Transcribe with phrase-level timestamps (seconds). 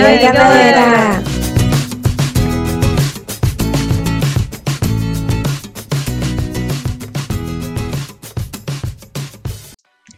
[0.00, 1.22] E aí, galera?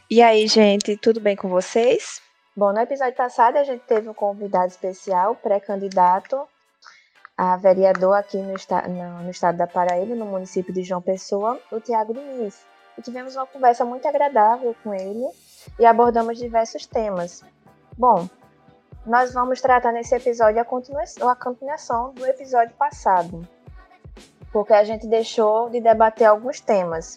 [0.08, 2.20] E aí, gente, tudo bem com vocês?
[2.56, 6.40] Bom, no episódio passado a gente teve um convidado especial, pré-candidato
[7.36, 11.80] a vereador aqui no, no, no, estado da Paraíba, no município de João Pessoa, o
[11.80, 12.60] Tiago Diniz.
[12.96, 15.26] E tivemos uma conversa muito agradável com ele
[15.76, 17.42] e abordamos diversos temas.
[17.98, 18.28] Bom,
[19.04, 23.46] nós vamos tratar nesse episódio a continuação, a continuação do episódio passado,
[24.52, 27.16] porque a gente deixou de debater alguns temas.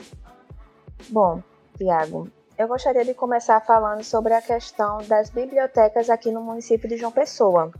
[1.09, 1.43] Bom,
[1.77, 2.27] Tiago,
[2.57, 7.11] eu gostaria de começar falando sobre a questão das bibliotecas aqui no município de João
[7.11, 7.71] Pessoa.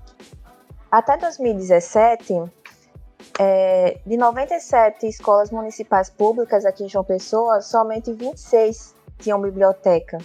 [0.92, 2.44] Até 2017,
[3.40, 10.17] é, de 97 escolas municipais públicas aqui em João Pessoa, somente 26 tinham biblioteca.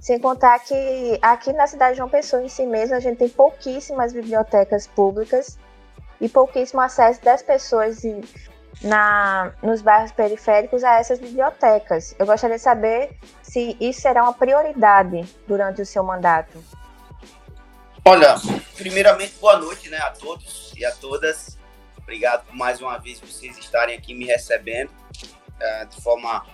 [0.00, 3.28] Sem contar que aqui na cidade de João Pessoa em si mesmo a gente tem
[3.28, 5.58] pouquíssimas bibliotecas públicas
[6.20, 8.02] e pouquíssimo acesso das pessoas
[8.82, 12.14] na, nos bairros periféricos a essas bibliotecas.
[12.18, 16.62] Eu gostaria de saber se isso será uma prioridade durante o seu mandato.
[18.04, 18.36] Olha,
[18.76, 21.58] primeiramente, boa noite né, a todos e a todas.
[21.98, 24.90] Obrigado mais uma vez vocês estarem aqui me recebendo
[25.60, 26.46] é, de forma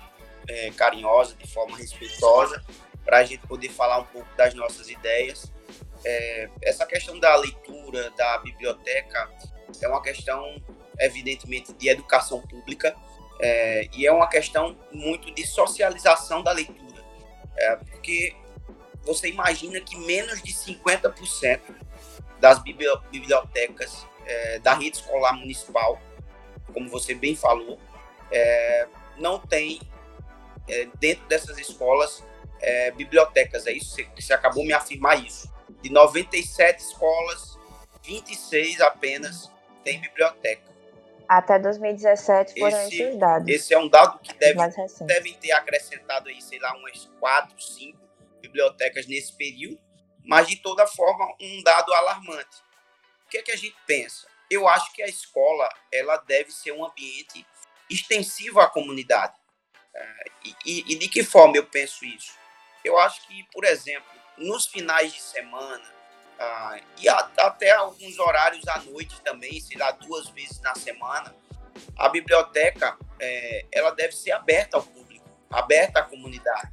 [0.49, 2.63] é, carinhosa, de forma respeitosa,
[3.05, 5.53] para a gente poder falar um pouco das nossas ideias.
[6.05, 9.31] É, essa questão da leitura, da biblioteca,
[9.81, 10.63] é uma questão
[10.99, 12.97] evidentemente, de educação pública,
[13.41, 17.03] é, e é uma questão muito de socialização da leitura,
[17.57, 18.35] é, porque
[19.03, 21.61] você imagina que menos de 50%
[22.41, 22.61] das
[23.11, 26.01] bibliotecas é, da rede escolar municipal,
[26.73, 27.79] como você bem falou,
[28.31, 29.81] é, não tem
[30.69, 32.25] é, dentro dessas escolas
[32.65, 33.67] é, bibliotecas.
[33.67, 35.53] É isso, você, você acabou me afirmar isso.
[35.83, 37.59] De 97 escolas,
[38.03, 39.51] 26 apenas
[39.83, 40.73] tem biblioteca.
[41.29, 43.49] Até 2017 foram esse, esses dados.
[43.49, 44.59] Esse é um dado que deve,
[45.07, 47.99] devem ter acrescentado aí, sei lá, umas quatro, cinco
[48.41, 49.79] bibliotecas nesse período,
[50.23, 52.63] mas de toda forma um dado alarmante.
[53.27, 54.27] O que é que a gente pensa?
[54.51, 57.47] Eu acho que a escola ela deve ser um ambiente
[57.91, 59.35] extensivo à comunidade.
[59.95, 62.44] É, e, e, e de que forma eu penso isso?
[62.85, 64.07] Eu acho que, por exemplo,
[64.37, 65.85] nos finais de semana,
[66.39, 71.35] ah, e a, até alguns horários à noite também, sei lá, duas vezes na semana.
[71.97, 76.71] A biblioteca é, ela deve ser aberta ao público, aberta à comunidade.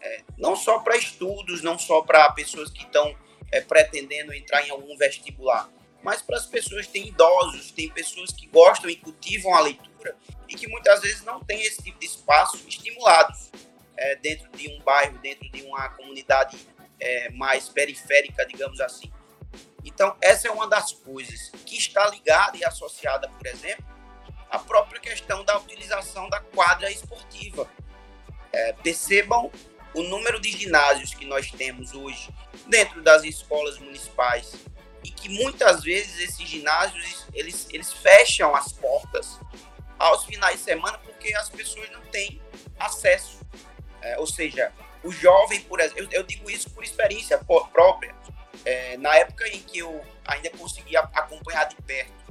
[0.00, 3.16] É, não só para estudos, não só para pessoas que estão
[3.50, 5.68] é, pretendendo entrar em algum vestibular,
[6.02, 10.16] mas para as pessoas que têm idosos, tem pessoas que gostam e cultivam a leitura
[10.48, 13.50] e que muitas vezes não têm esse tipo de espaço estimulados
[13.96, 16.58] é, dentro de um bairro, dentro de uma comunidade
[17.00, 19.12] é, mais periférica, digamos assim.
[19.84, 23.84] Então, essa é uma das coisas que está ligada e associada, por exemplo,
[24.50, 27.68] à própria questão da utilização da quadra esportiva.
[28.52, 29.50] É, percebam
[29.94, 32.28] o número de ginásios que nós temos hoje
[32.66, 34.54] dentro das escolas municipais
[35.04, 39.38] e que muitas vezes esses ginásios eles, eles fecham as portas
[39.98, 42.40] aos finais de semana porque as pessoas não têm
[42.78, 43.40] acesso.
[44.02, 48.14] É, ou seja, o jovem, por exemplo, eu, eu digo isso por experiência própria.
[48.64, 52.22] É, na época em que eu ainda conseguia acompanhar de perto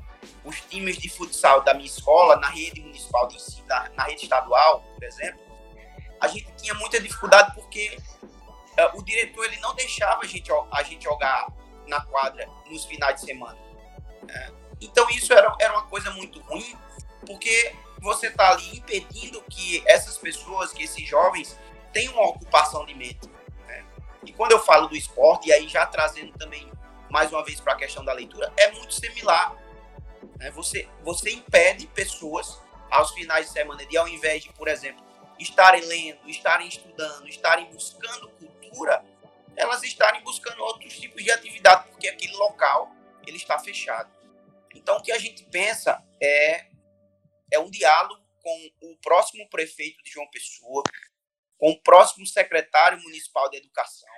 [0.44, 4.24] os times de futsal da minha escola, na rede municipal de ensino, na, na rede
[4.24, 5.40] estadual, por exemplo,
[6.20, 7.98] a gente tinha muita dificuldade porque
[8.78, 11.48] é, o diretor ele não deixava a gente, a gente jogar
[11.88, 13.58] na quadra nos finais de semana.
[14.28, 16.76] É, então isso era, era uma coisa muito ruim,
[17.26, 21.58] porque você está ali impedindo que essas pessoas, que esses jovens,
[21.92, 23.28] tem uma ocupação de mente.
[23.68, 23.86] Né?
[24.26, 26.72] E quando eu falo do esporte, e aí já trazendo também
[27.10, 29.56] mais uma vez para a questão da leitura, é muito similar.
[30.38, 30.50] Né?
[30.52, 35.04] Você, você impede pessoas aos finais de semana de, ao invés de, por exemplo,
[35.40, 39.04] estarem lendo, estarem estudando, estarem buscando cultura,
[39.56, 42.92] elas estarem buscando outros tipos de atividade, porque aquele local
[43.26, 44.10] ele está fechado.
[44.74, 46.68] Então, o que a gente pensa é,
[47.52, 50.84] é um diálogo com o próximo prefeito de João Pessoa,
[51.62, 54.10] com o próximo secretário municipal de educação,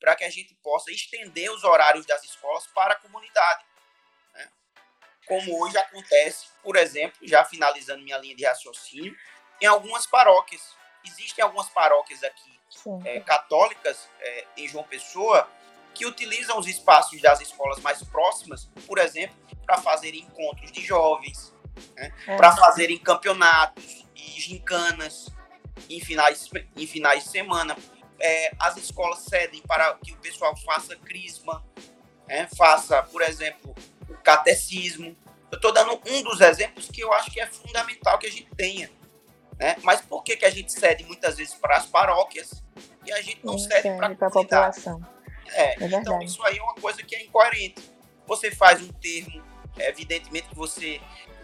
[0.00, 3.64] para que a gente possa estender os horários das escolas para a comunidade.
[4.34, 4.48] Né?
[5.28, 9.16] Como hoje acontece, por exemplo, já finalizando minha linha de raciocínio,
[9.60, 10.76] em algumas paróquias.
[11.04, 12.60] Existem algumas paróquias aqui
[13.04, 15.48] é, católicas é, em João Pessoa
[15.94, 21.54] que utilizam os espaços das escolas mais próximas, por exemplo, para fazerem encontros de jovens,
[21.94, 22.12] né?
[22.26, 22.36] é.
[22.36, 25.30] para fazerem campeonatos e gincanas,
[25.96, 27.76] em finais, em finais de semana.
[28.18, 31.64] É, as escolas cedem para que o pessoal faça crisma,
[32.28, 32.48] né?
[32.56, 33.74] faça, por exemplo,
[34.08, 35.16] o catecismo.
[35.50, 38.48] Eu estou dando um dos exemplos que eu acho que é fundamental que a gente
[38.56, 38.90] tenha.
[39.58, 39.76] Né?
[39.82, 42.62] Mas por que, que a gente cede muitas vezes para as paróquias
[43.04, 45.04] e a gente não, não cede para a população?
[45.52, 47.82] É, é então isso aí é uma coisa que é incoerente.
[48.26, 49.42] Você faz um termo,
[49.76, 51.00] é, evidentemente que você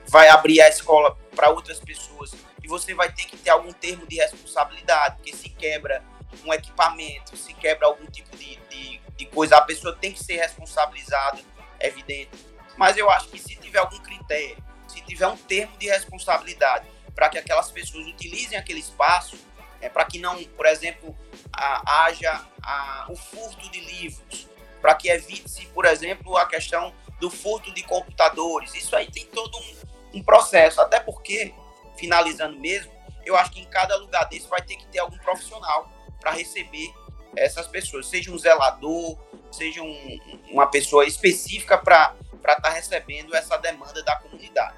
[0.06, 2.34] vai abrir a escola para outras pessoas
[2.68, 6.04] você vai ter que ter algum termo de responsabilidade, porque se quebra
[6.44, 10.36] um equipamento, se quebra algum tipo de, de, de coisa, a pessoa tem que ser
[10.36, 11.40] responsabilizada,
[11.80, 12.30] é evidente.
[12.76, 17.28] Mas eu acho que se tiver algum critério, se tiver um termo de responsabilidade para
[17.28, 19.36] que aquelas pessoas utilizem aquele espaço,
[19.80, 21.16] é, para que não, por exemplo,
[21.52, 24.48] a, haja a, o furto de livros,
[24.80, 28.74] para que evite-se, por exemplo, a questão do furto de computadores.
[28.74, 31.52] Isso aí tem todo um, um processo, até porque,
[31.98, 32.90] finalizando mesmo,
[33.24, 35.90] eu acho que em cada lugar desse vai ter que ter algum profissional
[36.20, 36.92] para receber
[37.36, 39.18] essas pessoas, seja um zelador,
[39.50, 44.76] seja um, uma pessoa específica para estar tá recebendo essa demanda da comunidade.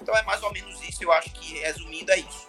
[0.00, 2.48] Então é mais ou menos isso, eu acho que resumindo é isso.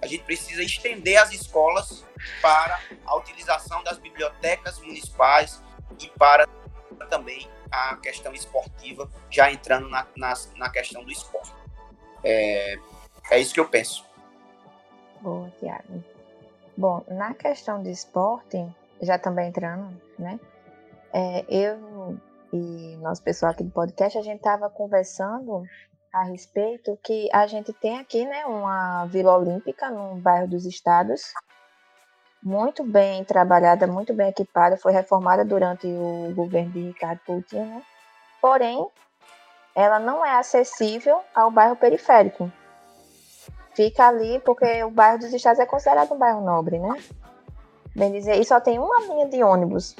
[0.00, 2.04] A gente precisa estender as escolas
[2.40, 5.62] para a utilização das bibliotecas municipais
[5.98, 6.46] e para
[7.08, 11.52] também a questão esportiva, já entrando na, na, na questão do esporte.
[12.22, 12.78] É,
[13.30, 14.04] é isso que eu penso.
[15.20, 16.04] Boa, Tiago.
[16.76, 18.66] Bom, na questão de esporte,
[19.00, 20.38] já também entrando, né?
[21.12, 22.18] É, eu
[22.52, 25.64] e nosso pessoal aqui do podcast, a gente estava conversando
[26.12, 31.32] a respeito que a gente tem aqui, né, uma Vila Olímpica no bairro dos Estados,
[32.42, 37.82] muito bem trabalhada, muito bem equipada, foi reformada durante o governo de Ricardo Coutinho, né?
[38.40, 38.86] porém,
[39.74, 42.50] ela não é acessível ao bairro periférico.
[43.76, 46.96] Fica ali porque o bairro dos Estados é considerado um bairro nobre, né?
[47.94, 49.94] Bem dizer, e só tem uma linha de ônibus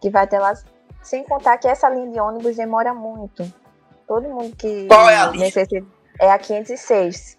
[0.00, 0.54] que vai ter lá,
[1.02, 3.52] sem contar que essa linha de ônibus demora muito.
[4.06, 5.46] Todo mundo que Qual é a linha?
[5.46, 5.84] Necessita,
[6.20, 7.36] é a 506.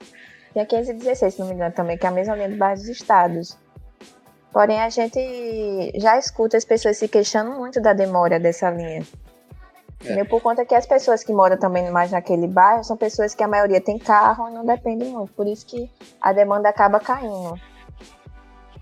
[0.53, 2.75] Tem a 516, se não me engano, também, que é a mesma linha do bairro
[2.75, 3.57] dos Estados.
[4.51, 9.03] Porém, a gente já escuta as pessoas se queixando muito da demora dessa linha.
[10.05, 10.23] É.
[10.23, 13.47] Por conta que as pessoas que moram também mais naquele bairro são pessoas que a
[13.47, 15.33] maioria tem carro e não depende muito.
[15.33, 15.91] Por isso que
[16.21, 17.59] a demanda acaba caindo.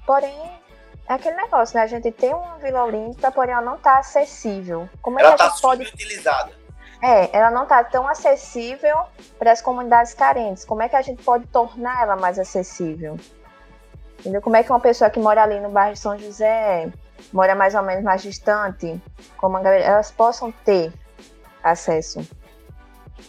[0.06, 0.40] Porém,
[1.10, 1.84] é aquele negócio, né?
[1.84, 4.88] A gente tem uma Vila Olímpica, porém ela não está acessível.
[5.02, 5.84] Como é ela está pode...
[5.84, 6.52] utilizada.
[7.02, 8.98] É, ela não está tão acessível
[9.38, 10.66] para as comunidades carentes.
[10.66, 13.18] Como é que a gente pode tornar ela mais acessível?
[14.20, 14.42] Entendeu?
[14.42, 16.92] Como é que uma pessoa que mora ali no bairro de São José,
[17.32, 19.00] mora mais ou menos mais distante,
[19.38, 20.92] como elas possam ter
[21.72, 22.28] acesso?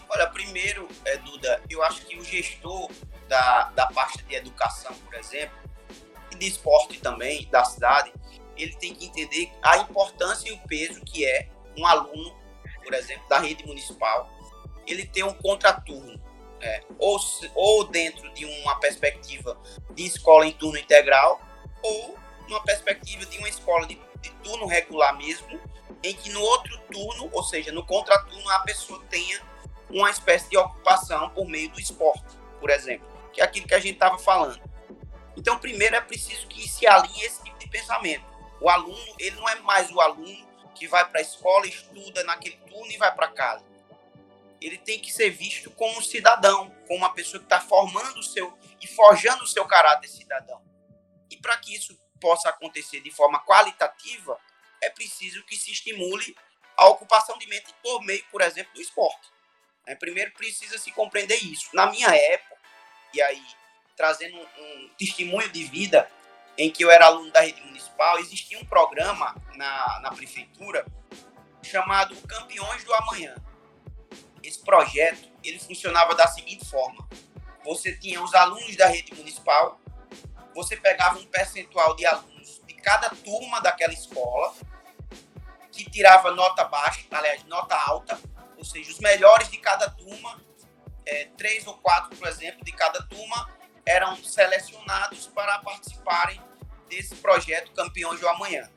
[0.08, 2.90] Olha, primeiro, é, Duda, eu acho que o gestor
[3.29, 5.56] da, da parte de educação, por exemplo,
[6.32, 8.12] e de esporte também, da cidade,
[8.56, 12.37] ele tem que entender a importância e o peso que é um aluno,
[12.82, 14.29] por exemplo, da rede municipal,
[14.87, 16.20] ele ter um contraturno
[16.61, 17.19] é, ou,
[17.55, 19.56] ou dentro de uma perspectiva
[19.94, 21.41] de escola em turno integral,
[21.82, 22.19] ou
[22.49, 25.61] numa perspectiva de uma escola de, de turno regular mesmo,
[26.02, 29.40] em que no outro turno, ou seja, no contraturno, a pessoa tenha
[29.90, 33.81] uma espécie de ocupação por meio do esporte, por exemplo, que é aquilo que a
[33.81, 34.60] gente estava falando.
[35.36, 38.24] Então, primeiro é preciso que se alinhe esse tipo de pensamento.
[38.60, 42.56] O aluno, ele não é mais o aluno que vai para a escola, estuda naquele
[42.69, 43.69] turno e vai para casa
[44.60, 48.22] ele tem que ser visto como um cidadão, como uma pessoa que está formando o
[48.22, 50.60] seu e forjando o seu caráter cidadão.
[51.31, 54.38] E para que isso possa acontecer de forma qualitativa,
[54.82, 56.37] é preciso que se estimule
[56.77, 59.29] a ocupação de mente por meio, por exemplo, do esporte.
[59.87, 61.69] É, primeiro precisa se compreender isso.
[61.73, 62.56] Na minha época,
[63.13, 63.43] e aí
[63.97, 66.08] trazendo um testemunho de vida
[66.56, 70.87] em que eu era aluno da rede municipal, existia um programa na, na prefeitura
[71.63, 73.35] chamado Campeões do Amanhã
[74.43, 77.06] esse projeto ele funcionava da seguinte forma:
[77.65, 79.81] você tinha os alunos da rede municipal,
[80.55, 82.37] você pegava um percentual de alunos
[82.82, 84.55] cada turma daquela escola,
[85.70, 88.19] que tirava nota baixa, aliás, nota alta,
[88.56, 90.41] ou seja, os melhores de cada turma,
[91.06, 93.49] é, três ou quatro, por exemplo, de cada turma,
[93.87, 96.41] eram selecionados para participarem
[96.89, 98.69] desse projeto Campeões do Amanhã.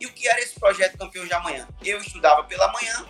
[0.00, 1.68] E o que era esse projeto Campeões de Amanhã?
[1.84, 3.06] Eu estudava pela manhã,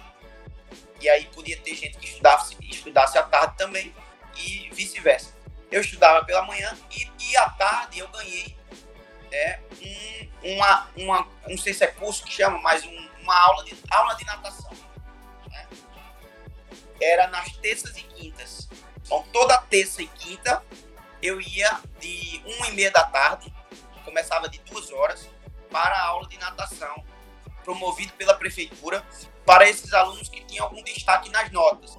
[1.01, 3.95] e aí podia ter gente que estudasse, estudasse à tarde também
[4.37, 5.33] e vice-versa.
[5.71, 8.58] Eu estudava pela manhã e, e à tarde eu ganhei
[9.33, 9.61] é,
[10.43, 13.77] um, uma, uma, não sei se é curso que chama, mas um, uma aula de,
[13.91, 14.71] aula de natação.
[15.51, 15.67] Né?
[17.01, 18.69] Era nas terças e quintas.
[19.05, 20.63] Então toda terça e quinta
[21.23, 23.53] eu ia de uma e meia da tarde,
[24.05, 25.29] começava de duas horas,
[25.71, 27.05] para a aula de natação,
[27.65, 29.05] promovido pela prefeitura
[29.45, 31.97] para esses alunos que tinham algum destaque nas notas.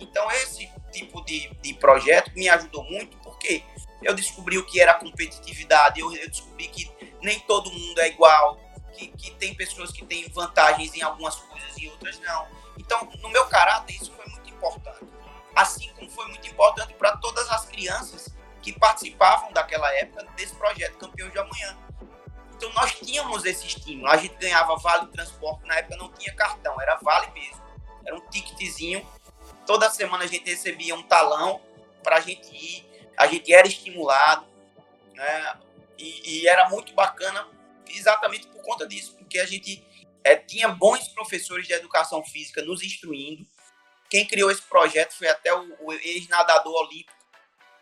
[0.00, 3.62] Então, esse tipo de, de projeto me ajudou muito, porque
[4.02, 6.90] eu descobri o que era competitividade, eu, eu descobri que
[7.20, 8.60] nem todo mundo é igual,
[8.94, 12.46] que, que tem pessoas que têm vantagens em algumas coisas e outras não.
[12.76, 15.06] Então, no meu caráter, isso foi muito importante.
[15.54, 18.28] Assim como foi muito importante para todas as crianças
[18.62, 21.76] que participavam daquela época desse projeto Campeões de Amanhã.
[22.56, 24.08] Então, nós tínhamos esse estímulo.
[24.08, 27.62] A gente ganhava vale transporte, na época não tinha cartão, era vale mesmo.
[28.04, 29.06] Era um ticketzinho.
[29.66, 31.60] Toda semana a gente recebia um talão
[32.02, 32.87] para a gente ir.
[33.18, 34.46] A gente era estimulado.
[35.14, 35.58] Né?
[35.98, 37.46] E, e era muito bacana
[37.88, 39.84] exatamente por conta disso, porque a gente
[40.22, 43.46] é, tinha bons professores de educação física nos instruindo.
[44.08, 47.18] Quem criou esse projeto foi até o, o ex-nadador olímpico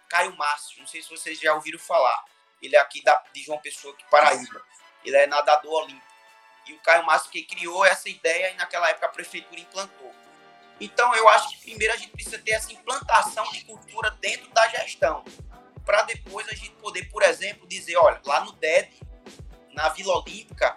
[0.09, 0.81] Caio Márcio.
[0.81, 2.25] Não sei se vocês já ouviram falar.
[2.62, 4.62] Ele é aqui da, de João Pessoa, aqui Paraíba.
[5.05, 6.07] Ele é nadador olímpico.
[6.66, 10.14] E o Caio Márcio que criou essa ideia e naquela época a prefeitura implantou.
[10.80, 14.68] Então eu acho que primeiro a gente precisa ter essa implantação de cultura dentro da
[14.68, 15.25] gestão,
[15.85, 18.90] para depois a gente poder, por exemplo, dizer, olha, lá no DED
[19.73, 20.76] na Vila Olímpica,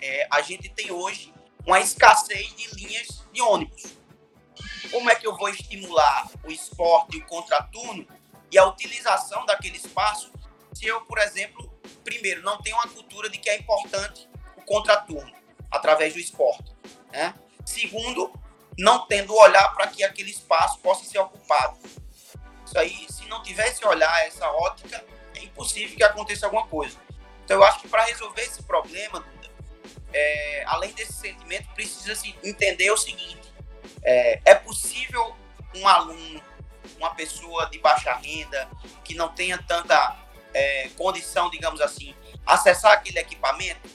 [0.00, 1.32] é, a gente tem hoje
[1.66, 3.84] uma escassez de linhas de ônibus.
[4.90, 8.06] Como é que eu vou estimular o esporte o contraturno
[8.50, 10.30] e a utilização daquele espaço
[10.74, 11.72] se eu, por exemplo,
[12.02, 15.32] primeiro, não tenho uma cultura de que é importante o contraturno
[15.70, 16.72] através do esporte.
[17.12, 17.32] Né?
[17.64, 18.32] Segundo,
[18.78, 21.78] não tendo olhar para que aquele espaço possa ser ocupado.
[22.64, 25.04] Isso aí, se não tivesse olhar essa ótica,
[25.34, 26.96] é impossível que aconteça alguma coisa.
[27.44, 29.24] Então, eu acho que para resolver esse problema,
[30.12, 33.52] é, além desse sentimento, precisa se entender o seguinte:
[34.02, 35.36] é, é possível
[35.74, 36.42] um aluno,
[36.96, 38.68] uma pessoa de baixa renda,
[39.04, 40.16] que não tenha tanta
[40.52, 42.14] é, condição, digamos assim,
[42.46, 43.88] acessar aquele equipamento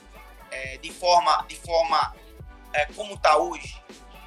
[0.51, 2.15] é, de forma, de forma
[2.73, 3.81] é, como está hoje,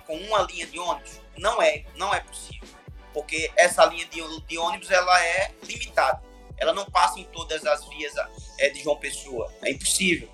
[0.06, 1.20] com uma linha de ônibus?
[1.36, 2.68] Não é, não é possível,
[3.12, 6.22] porque essa linha de, de ônibus ela é limitada
[6.62, 8.14] ela não passa em todas as vias
[8.58, 9.52] é, de João Pessoa.
[9.62, 10.28] É impossível.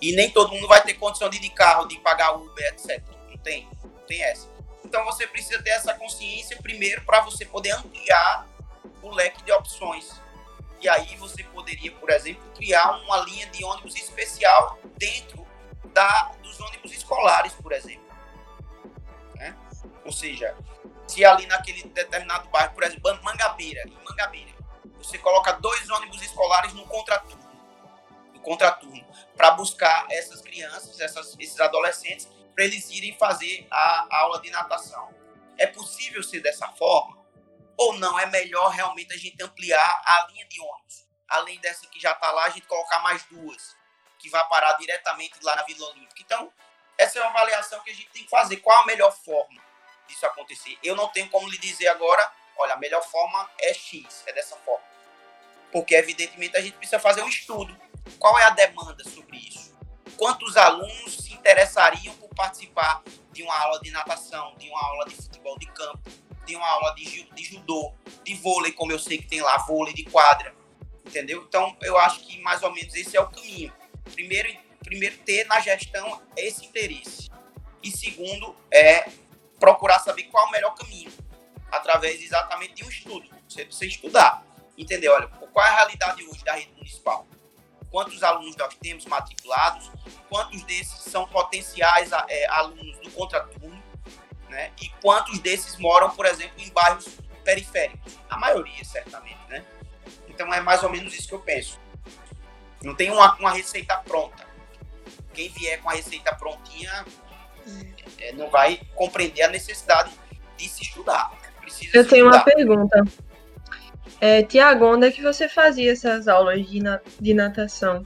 [0.00, 3.02] E nem todo mundo vai ter condição de ir de carro, de pagar Uber, etc.
[3.28, 3.68] Não tem.
[3.82, 4.48] Não tem essa.
[4.82, 8.46] Então você precisa ter essa consciência primeiro para você poder ampliar
[9.02, 10.10] o leque de opções.
[10.80, 15.46] E aí você poderia, por exemplo, criar uma linha de ônibus especial dentro
[15.92, 18.03] da, dos ônibus escolares, por exemplo.
[20.04, 20.56] Ou seja,
[21.06, 24.52] se ali naquele determinado bairro, por exemplo, Mangabeira, em Mangabeira,
[24.98, 27.44] você coloca dois ônibus escolares no contraturno,
[28.32, 29.06] no contraturno,
[29.36, 34.50] para buscar essas crianças, essas, esses adolescentes, para eles irem fazer a, a aula de
[34.50, 35.12] natação.
[35.58, 37.18] É possível ser dessa forma?
[37.76, 38.18] Ou não?
[38.18, 41.04] É melhor realmente a gente ampliar a linha de ônibus.
[41.28, 43.76] Além dessa que já está lá, a gente colocar mais duas,
[44.18, 46.22] que vai parar diretamente lá na Vila Olímpica.
[46.22, 46.52] Então,
[46.96, 48.58] essa é uma avaliação que a gente tem que fazer.
[48.58, 49.60] Qual a melhor forma
[50.06, 50.78] disso acontecer?
[50.82, 54.56] Eu não tenho como lhe dizer agora, olha, a melhor forma é X, é dessa
[54.56, 54.94] forma
[55.74, 57.76] porque evidentemente a gente precisa fazer um estudo.
[58.20, 59.76] Qual é a demanda sobre isso?
[60.16, 65.16] Quantos alunos se interessariam por participar de uma aula de natação, de uma aula de
[65.16, 66.08] futebol de campo,
[66.46, 67.92] de uma aula de, de judô,
[68.22, 70.54] de vôlei, como eu sei que tem lá, vôlei de quadra,
[71.04, 71.42] entendeu?
[71.42, 73.74] Então, eu acho que mais ou menos esse é o caminho.
[74.12, 77.28] Primeiro, primeiro ter na gestão esse interesse.
[77.82, 79.08] E segundo, é
[79.58, 81.12] procurar saber qual é o melhor caminho,
[81.70, 83.28] através exatamente de um estudo.
[83.48, 84.44] Você precisa estudar
[84.76, 87.26] entender, olha, qual é a realidade hoje da rede municipal?
[87.90, 89.90] Quantos alunos nós temos matriculados?
[90.28, 93.82] Quantos desses são potenciais é, alunos do contraturno?
[94.48, 94.72] Né?
[94.80, 97.08] E quantos desses moram, por exemplo, em bairros
[97.44, 98.18] periféricos?
[98.28, 99.64] A maioria, certamente, né?
[100.28, 101.78] Então é mais ou menos isso que eu penso.
[102.82, 104.44] Não tem uma, uma receita pronta.
[105.32, 107.04] Quem vier com a receita prontinha
[108.24, 110.10] é, não vai compreender a necessidade
[110.56, 111.32] de se estudar.
[111.60, 112.38] Precisa eu tenho estudar.
[112.38, 113.04] uma pergunta.
[114.20, 118.04] É, Tiago, onde é que você fazia essas aulas de, na, de natação?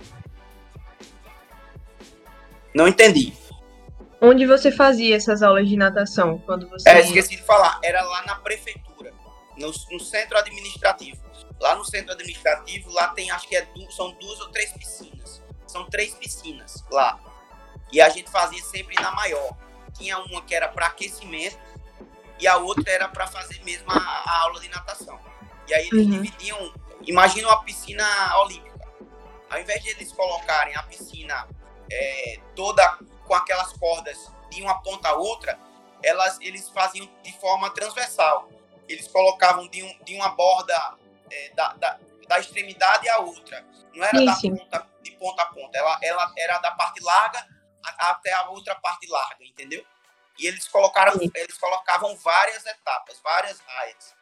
[2.75, 3.32] Não entendi.
[4.20, 6.38] Onde você fazia essas aulas de natação?
[6.38, 6.88] Quando você...
[6.88, 7.78] É, esqueci de falar.
[7.84, 9.12] Era lá na prefeitura,
[9.56, 11.22] no, no centro administrativo.
[11.60, 15.42] Lá no centro administrativo, lá tem, acho que é, são duas ou três piscinas.
[15.66, 17.18] São três piscinas lá.
[17.92, 19.56] E a gente fazia sempre na maior.
[19.98, 21.58] Tinha uma que era para aquecimento
[22.38, 25.18] e a outra era para fazer mesmo a, a aula de natação.
[25.66, 26.22] E aí eles uhum.
[26.22, 26.72] dividiam,
[27.06, 28.04] imagina uma piscina
[28.38, 28.68] olímpica.
[29.50, 31.48] Ao invés de eles colocarem a piscina
[31.90, 35.58] é, toda com aquelas cordas de uma ponta a outra,
[36.02, 38.48] elas, eles faziam de forma transversal.
[38.88, 40.94] Eles colocavam de, um, de uma borda
[41.30, 43.64] é, da, da, da, extremidade à outra.
[43.94, 45.76] Não era da ponta, de ponta a ponta.
[45.76, 47.46] Ela, ela era da parte larga
[47.85, 49.85] até a outra parte larga, entendeu?
[50.38, 54.14] E eles colocaram, eles colocavam várias etapas, várias raias.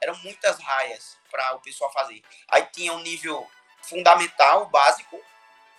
[0.00, 2.22] Eram muitas raias para o pessoal fazer.
[2.48, 3.48] Aí tinha um nível
[3.82, 5.18] fundamental, básico,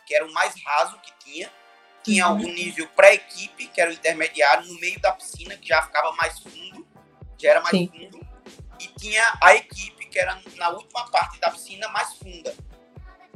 [0.06, 1.52] que era o mais raso que tinha.
[2.04, 2.38] Tinha uhum.
[2.38, 6.40] um nível pré-equipe, que era o intermediário, no meio da piscina, que já ficava mais
[6.40, 6.88] fundo,
[7.38, 7.88] já era mais Sim.
[7.88, 8.26] fundo.
[8.80, 12.56] E tinha a equipe, que era na última parte da piscina, mais funda.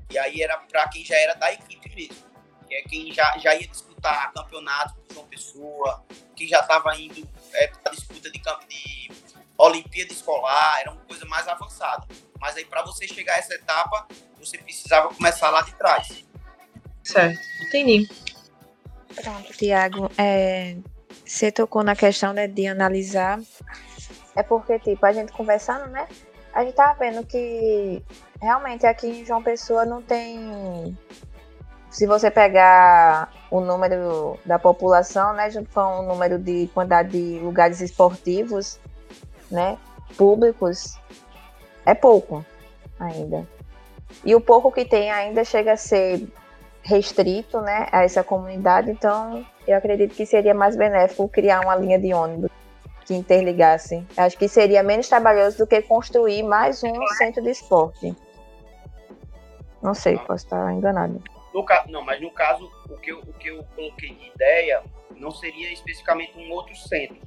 [0.10, 2.31] E aí era para quem já era da equipe mesmo.
[2.72, 6.06] Que é quem já, já ia disputar campeonato com João Pessoa,
[6.38, 9.12] quem já estava indo é, para disputa de, de
[9.58, 12.08] Olimpíada Escolar, era uma coisa mais avançada.
[12.40, 14.08] Mas aí para você chegar a essa etapa,
[14.40, 16.24] você precisava começar lá de trás.
[17.04, 18.10] Certo, entendi.
[19.22, 20.78] Pronto, Tiago, é,
[21.26, 23.38] você tocou na questão né, de analisar.
[24.34, 26.08] É porque, tipo, a gente conversando, né?
[26.54, 28.02] A gente tá vendo que
[28.42, 30.98] realmente aqui em João Pessoa não tem.
[31.92, 37.40] Se você pegar o número da população, né, junto com o número de quantidade de
[37.40, 38.80] lugares esportivos,
[39.52, 39.78] né,
[40.18, 40.98] públicos,
[41.86, 42.46] é pouco
[42.98, 43.46] ainda.
[44.24, 46.26] E o pouco que tem ainda chega a ser
[46.82, 52.00] restrito, né, a essa comunidade, então eu acredito que seria mais benéfico criar uma linha
[52.00, 52.50] de ônibus
[53.06, 54.08] que interligasse.
[54.16, 58.16] Acho que seria menos trabalhoso do que construir mais um centro de esporte.
[59.82, 61.22] Não sei, posso estar enganado.
[61.54, 64.84] No, não, mas no caso, o que, eu, o que eu coloquei de ideia
[65.16, 67.18] não seria especificamente um outro centro.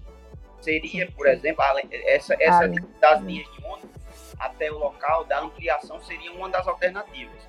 [0.60, 2.68] Seria, por exemplo, essa, essa
[3.00, 7.48] das linhas de ônibus até o local da ampliação seria uma das alternativas.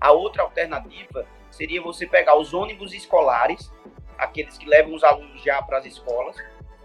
[0.00, 3.72] A outra alternativa seria você pegar os ônibus escolares,
[4.18, 6.36] aqueles que levam os alunos já para as escolas.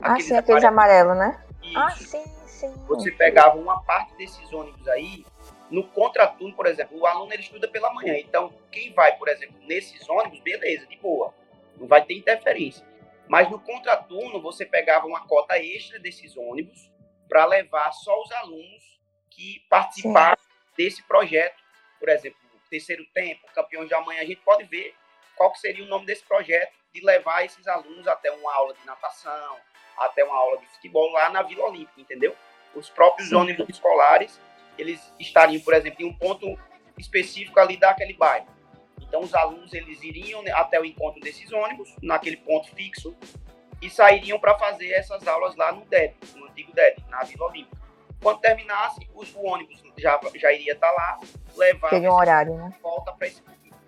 [0.01, 1.43] Ah, sim, aqueles amarelos, né?
[1.63, 1.79] Isso.
[1.79, 2.74] Ah, sim, sim.
[2.88, 5.25] Você pegava uma parte desses ônibus aí
[5.72, 8.17] no contraturno, por exemplo, o aluno ele estuda pela manhã.
[8.17, 11.34] Então, quem vai, por exemplo, nesses ônibus, beleza, de boa.
[11.78, 12.86] Não vai ter interferência.
[13.28, 16.91] Mas no contraturno, você pegava uma cota extra desses ônibus
[17.30, 20.50] para levar só os alunos que participaram Sim.
[20.76, 21.56] desse projeto.
[21.98, 22.38] Por exemplo,
[22.69, 24.93] Terceiro Tempo, Campeões de Amanhã, a gente pode ver
[25.38, 28.86] qual que seria o nome desse projeto de levar esses alunos até uma aula de
[28.86, 29.58] natação,
[29.98, 32.36] até uma aula de futebol lá na Vila Olímpica, entendeu?
[32.76, 33.36] Os próprios Sim.
[33.36, 34.39] ônibus escolares
[34.82, 36.58] eles estariam, por exemplo, em um ponto
[36.98, 38.48] específico ali daquele bairro.
[39.02, 43.15] Então, os alunos eles iriam até o encontro desses ônibus, naquele ponto fixo,
[43.82, 47.82] e sairiam para fazer essas aulas lá no DED, no antigo DED, na Vila Olímpica.
[48.22, 51.20] Quando terminasse, os, o ônibus já, já iria estar tá lá,
[51.58, 52.74] levar Teria um horário, né?
[52.82, 53.41] volta para esse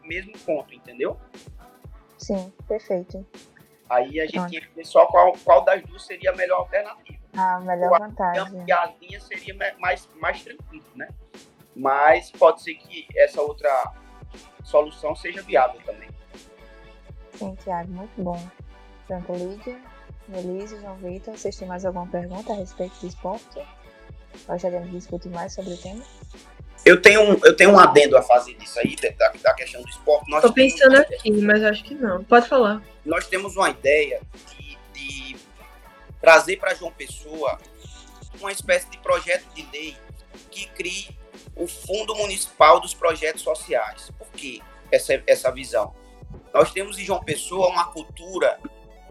[0.04, 1.18] mesmo ponto, entendeu?
[2.18, 3.26] Sim, perfeito.
[3.90, 4.50] Aí a gente Pronto.
[4.50, 7.23] tinha que ver só qual, qual das duas seria a melhor alternativa.
[7.36, 8.64] A melhor vantagem.
[8.68, 11.08] E as linhas seria mais, mais tranquilo, né?
[11.76, 13.92] Mas pode ser que essa outra
[14.64, 16.10] solução seja viável também.
[17.34, 18.40] Sim, Tiago, muito bom.
[19.08, 19.80] Tanto Lídia,
[20.28, 23.60] Melise, João Vitor, vocês têm mais alguma pergunta a respeito do esporte?
[24.48, 26.04] Nós já devemos discutir mais sobre o tema?
[26.86, 30.30] Eu tenho, eu tenho um adendo a fazer disso aí, da, da questão do esporte.
[30.30, 32.24] Nós Tô pensando aqui, mas acho que não.
[32.24, 32.82] Pode falar.
[33.06, 35.38] Nós temos uma ideia de, de
[36.24, 37.60] trazer para João Pessoa
[38.40, 39.98] uma espécie de projeto de lei
[40.50, 41.10] que crie
[41.54, 44.10] o Fundo Municipal dos Projetos Sociais.
[44.18, 45.94] Por que essa, essa visão?
[46.54, 48.58] Nós temos em João Pessoa uma cultura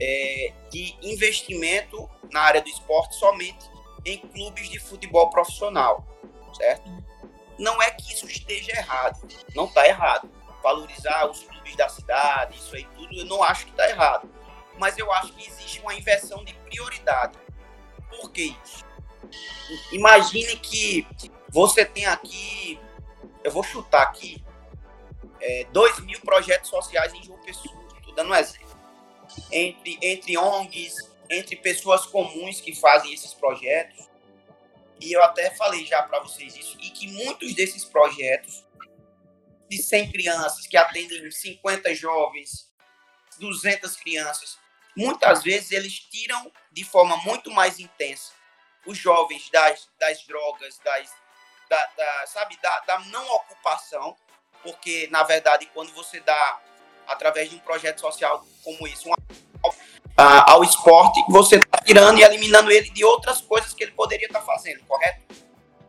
[0.00, 3.70] é, de investimento na área do esporte somente
[4.06, 6.06] em clubes de futebol profissional,
[6.54, 6.90] certo?
[7.58, 10.30] Não é que isso esteja errado, não está errado.
[10.62, 14.41] Valorizar os clubes da cidade, isso aí tudo, eu não acho que está errado
[14.78, 17.38] mas eu acho que existe uma inversão de prioridade.
[18.08, 18.84] Por isso?
[19.92, 21.06] Imagine que
[21.48, 22.78] você tem aqui,
[23.44, 24.44] eu vou chutar aqui,
[25.40, 28.72] é, 2 mil projetos sociais em João Pessoa, estou dando um exemplo.
[29.50, 30.94] Entre, entre ONGs,
[31.30, 34.08] entre pessoas comuns que fazem esses projetos.
[35.00, 38.64] E eu até falei já para vocês isso, e que muitos desses projetos,
[39.68, 42.70] de 100 crianças, que atendem 50 jovens,
[43.40, 44.58] 200 crianças,
[44.96, 48.32] muitas vezes eles tiram de forma muito mais intensa
[48.86, 51.10] os jovens das, das drogas, das,
[51.68, 54.16] da, da sabe, da, da, não ocupação,
[54.62, 56.60] porque, na verdade, quando você dá,
[57.06, 59.12] através de um projeto social como esse, um,
[60.16, 64.26] a, ao esporte, você está tirando e eliminando ele de outras coisas que ele poderia
[64.26, 65.22] estar tá fazendo, correto?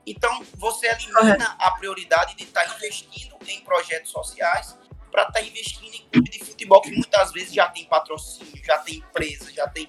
[0.05, 4.77] Então, você elimina a prioridade de estar tá investindo em projetos sociais
[5.13, 8.79] para estar tá investindo em clube de futebol que muitas vezes já tem patrocínio, já
[8.79, 9.87] tem empresa, já tem.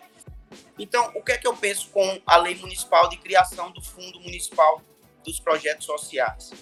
[0.79, 4.21] Então, o que é que eu penso com a lei municipal de criação do Fundo
[4.21, 4.83] Municipal
[5.25, 6.53] dos Projetos Sociais?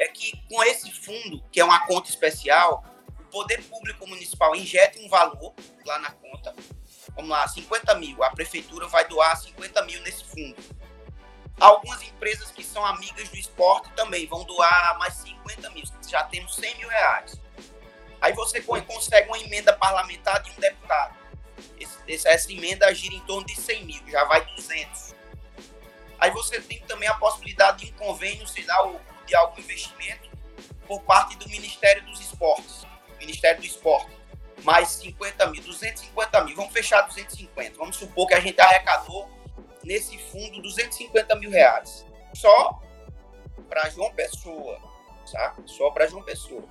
[0.00, 2.84] É que com esse fundo, que é uma conta especial,
[3.20, 5.54] o poder público municipal injeta um valor
[5.86, 6.52] lá na conta,
[7.14, 10.56] vamos lá, 50 mil, a prefeitura vai doar 50 mil nesse fundo.
[11.60, 16.54] Algumas empresas que são amigas do esporte também vão doar mais 50 mil, já temos
[16.54, 17.38] 100 mil reais.
[18.18, 21.14] Aí você consegue uma emenda parlamentar de um deputado.
[22.08, 25.14] Esse, essa emenda gira em torno de 100 mil, já vai 200.
[26.18, 28.90] Aí você tem também a possibilidade de um convênio, sei lá,
[29.26, 30.30] de algum investimento
[30.86, 32.86] por parte do Ministério dos Esportes,
[33.18, 34.10] Ministério do Esporte,
[34.62, 37.76] mais 50 mil, 250 mil, vamos fechar 250.
[37.76, 39.30] Vamos supor que a gente arrecadou
[39.84, 42.06] nesse fundo 250 mil reais.
[42.34, 42.80] Só
[43.68, 44.78] para João Pessoa,
[45.30, 45.56] tá?
[45.66, 46.64] Só para João Pessoa.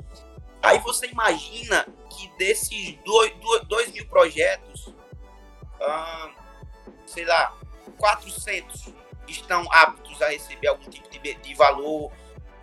[0.61, 4.93] Aí você imagina que desses 2 mil projetos,
[7.05, 7.55] sei lá,
[7.97, 8.93] 400
[9.27, 12.11] estão aptos a receber algum tipo de, de valor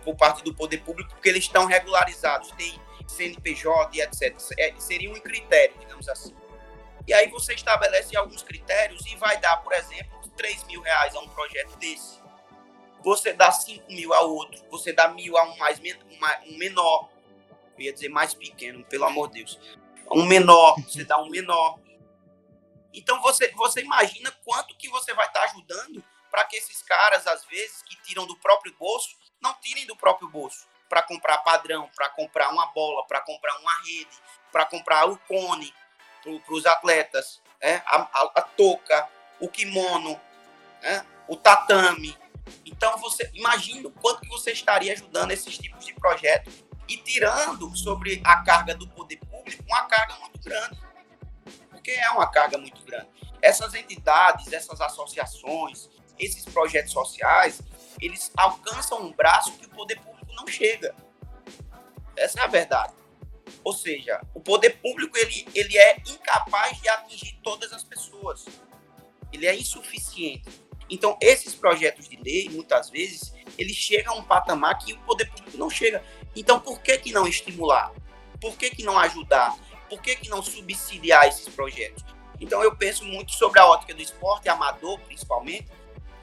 [0.03, 4.35] por parte do poder público, porque eles estão regularizados, tem CNPJ e etc.
[4.57, 6.35] É, seria um critério, digamos assim.
[7.07, 11.19] E aí você estabelece alguns critérios e vai dar, por exemplo, 3 mil reais a
[11.19, 12.21] um projeto desse.
[13.03, 17.09] Você dá 5 mil a outro, você dá mil a um mais um menor.
[17.77, 19.59] Eu ia dizer mais pequeno, pelo amor de Deus.
[20.11, 21.79] Um menor, você dá um menor.
[22.93, 27.45] Então você, você imagina quanto que você vai estar ajudando para que esses caras, às
[27.45, 32.09] vezes, que tiram do próprio bolso, não tirem do próprio bolso para comprar padrão, para
[32.09, 34.17] comprar uma bola, para comprar uma rede,
[34.51, 35.73] para comprar o cone
[36.23, 37.75] para os atletas, é?
[37.85, 39.07] a, a, a touca,
[39.39, 40.19] o kimono,
[40.83, 41.03] é?
[41.27, 42.17] o tatame.
[42.65, 47.75] Então você imagina o quanto que você estaria ajudando esses tipos de projetos e tirando
[47.75, 50.77] sobre a carga do poder público uma carga muito grande.
[51.69, 53.07] Porque é uma carga muito grande.
[53.41, 57.61] Essas entidades, essas associações, esses projetos sociais,
[58.01, 60.95] eles alcançam um braço que o poder público não chega.
[62.15, 62.93] Essa é a verdade.
[63.63, 68.45] Ou seja, o poder público ele, ele é incapaz de atingir todas as pessoas.
[69.31, 70.66] Ele é insuficiente.
[70.89, 75.29] Então, esses projetos de lei, muitas vezes, eles chegam a um patamar que o poder
[75.29, 76.03] público não chega.
[76.35, 77.91] Então, por que, que não estimular?
[78.39, 79.57] Por que, que não ajudar?
[79.89, 82.05] Por que, que não subsidiar esses projetos?
[82.39, 85.67] Então, eu penso muito sobre a ótica do esporte amador, principalmente,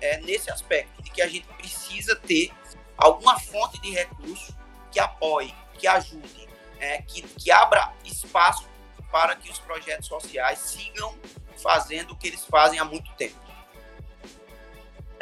[0.00, 2.52] é, nesse aspecto, de que a gente precisa ter
[2.96, 4.56] alguma fonte de recurso
[4.90, 6.48] que apoie, que ajude,
[6.78, 8.68] é, que, que abra espaço
[9.10, 11.14] para que os projetos sociais sigam
[11.62, 13.43] fazendo o que eles fazem há muito tempo.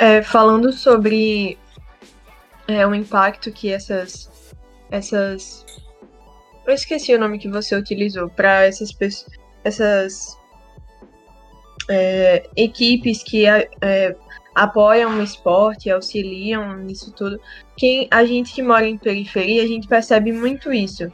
[0.02, 1.56] É, falando sobre
[2.66, 4.28] é, o impacto que essas
[4.90, 5.64] essas
[6.66, 8.90] eu esqueci o nome que você utilizou para essas
[9.62, 10.36] essas
[11.88, 14.16] é, equipes que é,
[14.56, 17.40] apoiam o esporte, auxiliam nisso tudo.
[17.76, 21.12] Quem, a gente que mora em periferia, a gente percebe muito isso.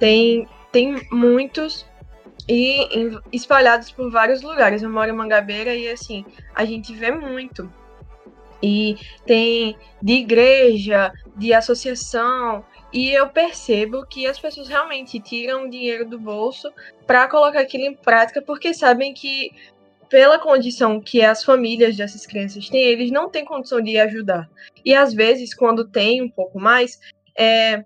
[0.00, 1.86] Tem, tem muitos
[2.48, 4.82] e em, espalhados por vários lugares.
[4.82, 6.24] Eu moro em Mangabeira e assim,
[6.56, 7.72] a gente vê muito.
[8.62, 16.08] E tem de igreja, de associação, e eu percebo que as pessoas realmente tiram dinheiro
[16.08, 16.72] do bolso
[17.06, 19.50] para colocar aquilo em prática porque sabem que
[20.08, 24.48] pela condição que as famílias dessas crianças têm, eles não têm condição de ajudar.
[24.84, 26.98] E às vezes, quando tem um pouco mais,
[27.36, 27.84] é,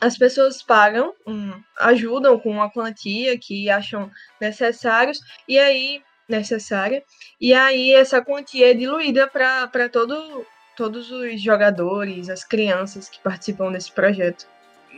[0.00, 4.10] as pessoas pagam, um, ajudam com uma quantia que acham
[4.40, 7.04] necessários, e aí necessária,
[7.40, 13.72] e aí essa quantia é diluída para todo, todos os jogadores, as crianças que participam
[13.72, 14.46] desse projeto.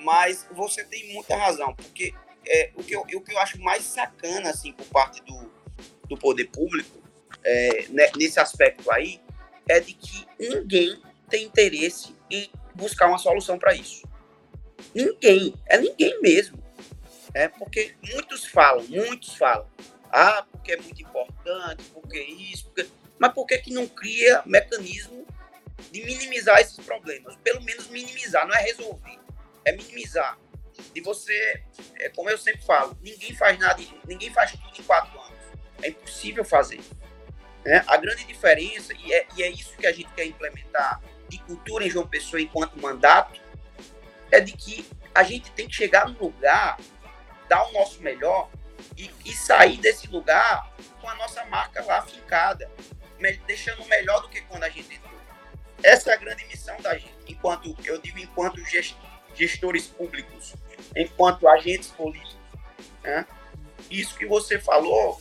[0.04, 2.14] Mas você tem muita razão, porque
[2.46, 5.50] é, o, que eu, o que eu acho mais sacana assim por parte do,
[6.08, 7.00] do poder público,
[7.44, 9.20] é, né, nesse aspecto aí,
[9.68, 14.06] é de que ninguém tem interesse em buscar uma solução para isso.
[14.94, 16.62] Ninguém, é ninguém mesmo.
[17.34, 19.66] É porque muitos falam, muitos falam,
[20.10, 22.88] ah, porque é muito importante, porque isso, porque...
[23.18, 25.26] mas por que, que não cria mecanismo
[25.90, 27.34] de minimizar esses problemas?
[27.36, 29.18] Pelo menos minimizar, não é resolver,
[29.64, 30.38] é minimizar.
[30.94, 31.62] De você,
[31.96, 35.38] é, como eu sempre falo, ninguém faz nada, ninguém faz tudo em quatro anos.
[35.82, 36.80] É impossível fazer.
[37.64, 37.84] Né?
[37.86, 41.84] A grande diferença, e é, e é isso que a gente quer implementar de cultura
[41.84, 43.40] em João Pessoa enquanto mandato,
[44.30, 46.78] é de que a gente tem que chegar no lugar,
[47.48, 48.48] dar o nosso melhor
[48.96, 52.70] e, e sair desse lugar com a nossa marca lá fincada,
[53.46, 55.12] deixando melhor do que quando a gente entrou.
[55.82, 58.60] Essa é a grande missão da gente, enquanto eu digo enquanto
[59.34, 60.54] gestores públicos,
[60.94, 62.36] enquanto agentes políticos.
[63.02, 63.26] Né?
[63.90, 65.20] Isso que você falou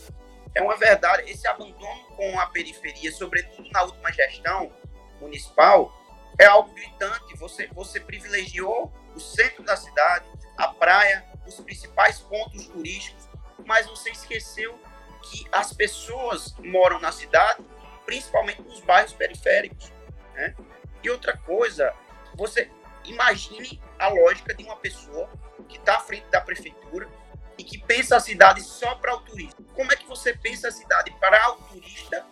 [0.54, 1.28] é uma verdade.
[1.30, 4.72] Esse abandono com a periferia, sobretudo na última gestão
[5.20, 5.92] municipal,
[6.38, 7.36] é algo gritante.
[7.36, 13.28] Você, você privilegiou o centro da cidade, a praia, os principais pontos turísticos,
[13.66, 14.78] mas você esqueceu
[15.22, 17.64] que as pessoas moram na cidade,
[18.04, 19.92] principalmente nos bairros periféricos.
[20.34, 20.54] Né?
[21.02, 21.94] E outra coisa,
[22.34, 22.70] você
[23.04, 25.30] imagine a lógica de uma pessoa
[25.68, 27.08] que está à frente da prefeitura
[27.56, 29.62] e que pensa a cidade só para o turista.
[29.74, 32.26] Como é que você pensa a cidade para o turista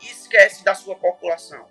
[0.00, 1.66] e esquece da sua população?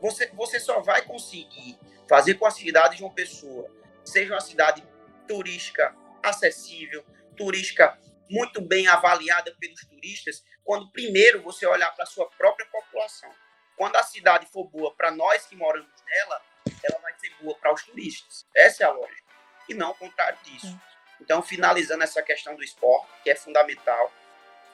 [0.00, 3.70] Você, você só vai conseguir fazer com a cidade de uma pessoa
[4.04, 4.82] seja uma cidade
[5.26, 7.04] turística acessível,
[7.36, 7.96] turística
[8.30, 13.30] muito bem avaliada pelos turistas, quando primeiro você olhar para a sua própria população.
[13.76, 16.42] Quando a cidade for boa para nós que moramos nela,
[16.82, 18.46] ela vai ser boa para os turistas.
[18.54, 19.30] Essa é a lógica.
[19.68, 20.78] E não o contrário disso.
[21.20, 24.12] Então, finalizando essa questão do esporte, que é fundamental,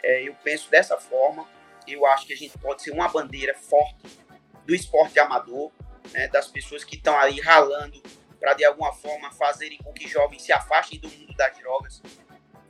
[0.02, 1.48] é, eu penso dessa forma.
[1.86, 4.18] Eu acho que a gente pode ser uma bandeira forte
[4.64, 5.72] do esporte amador,
[6.12, 8.02] né, das pessoas que estão ali ralando
[8.38, 12.02] para de alguma forma fazerem com que jovens se afastem do mundo das drogas.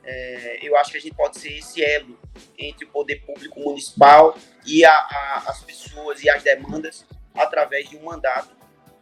[0.09, 2.17] É, eu acho que a gente pode ser esse elo
[2.57, 7.97] entre o poder público municipal e a, a, as pessoas e as demandas através de
[7.97, 8.55] um mandato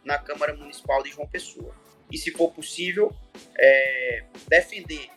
[0.04, 1.72] na Câmara Municipal de João Pessoa.
[2.10, 3.14] E, se for possível,
[3.56, 5.08] é, defender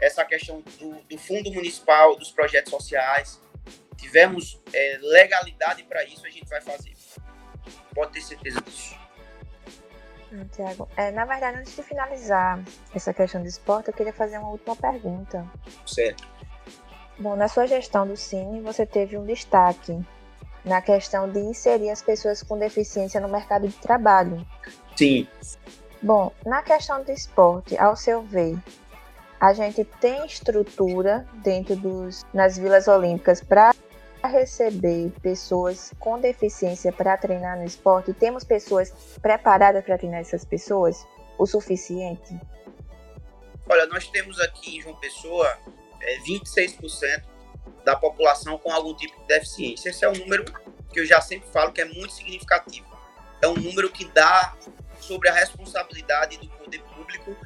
[0.00, 3.40] essa questão do, do, fundo municipal, dos projetos sociais.
[3.96, 6.94] Tivemos é, legalidade para isso, a gente vai fazer.
[7.94, 8.96] Pode ter certeza disso.
[10.52, 12.62] Tiago, é, na verdade, antes de finalizar
[12.94, 15.46] essa questão do esporte, eu queria fazer uma última pergunta.
[15.86, 16.26] Certo.
[17.18, 19.98] Bom, na sua gestão do Cine, você teve um destaque
[20.64, 24.46] na questão de inserir as pessoas com deficiência no mercado de trabalho.
[24.96, 25.26] Sim.
[26.02, 28.56] Bom, na questão do esporte, ao seu ver,
[29.40, 33.74] a gente tem estrutura dentro dos nas vilas olímpicas para
[34.26, 38.12] receber pessoas com deficiência para treinar no esporte?
[38.12, 38.90] Temos pessoas
[39.22, 41.06] preparadas para treinar essas pessoas?
[41.38, 42.36] O suficiente?
[43.68, 45.56] Olha, nós temos aqui em João Pessoa
[46.00, 47.22] é, 26%
[47.84, 49.90] da população com algum tipo de deficiência.
[49.90, 50.44] Esse é um número
[50.92, 52.88] que eu já sempre falo que é muito significativo.
[53.40, 54.56] É um número que dá
[55.00, 57.36] sobre a responsabilidade do poder público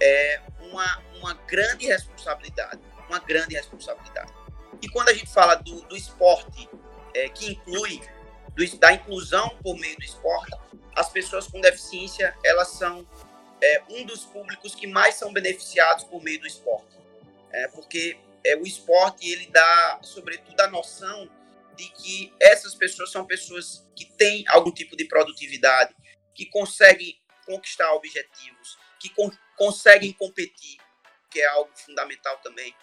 [0.00, 4.32] é uma, uma grande responsabilidade, uma grande responsabilidade.
[4.82, 6.68] E quando a gente fala do, do esporte,
[7.14, 8.00] é, que inclui,
[8.54, 10.52] do, da inclusão por meio do esporte,
[10.94, 13.06] as pessoas com deficiência, elas são
[13.62, 16.96] é, um dos públicos que mais são beneficiados por meio do esporte.
[17.52, 21.28] É, porque é, o esporte, ele dá, sobretudo, a noção
[21.76, 25.94] de que essas pessoas são pessoas que têm algum tipo de produtividade,
[26.34, 30.78] que conseguem conquistar objetivos, que con conseguem competir,
[31.30, 32.74] que é algo fundamental também.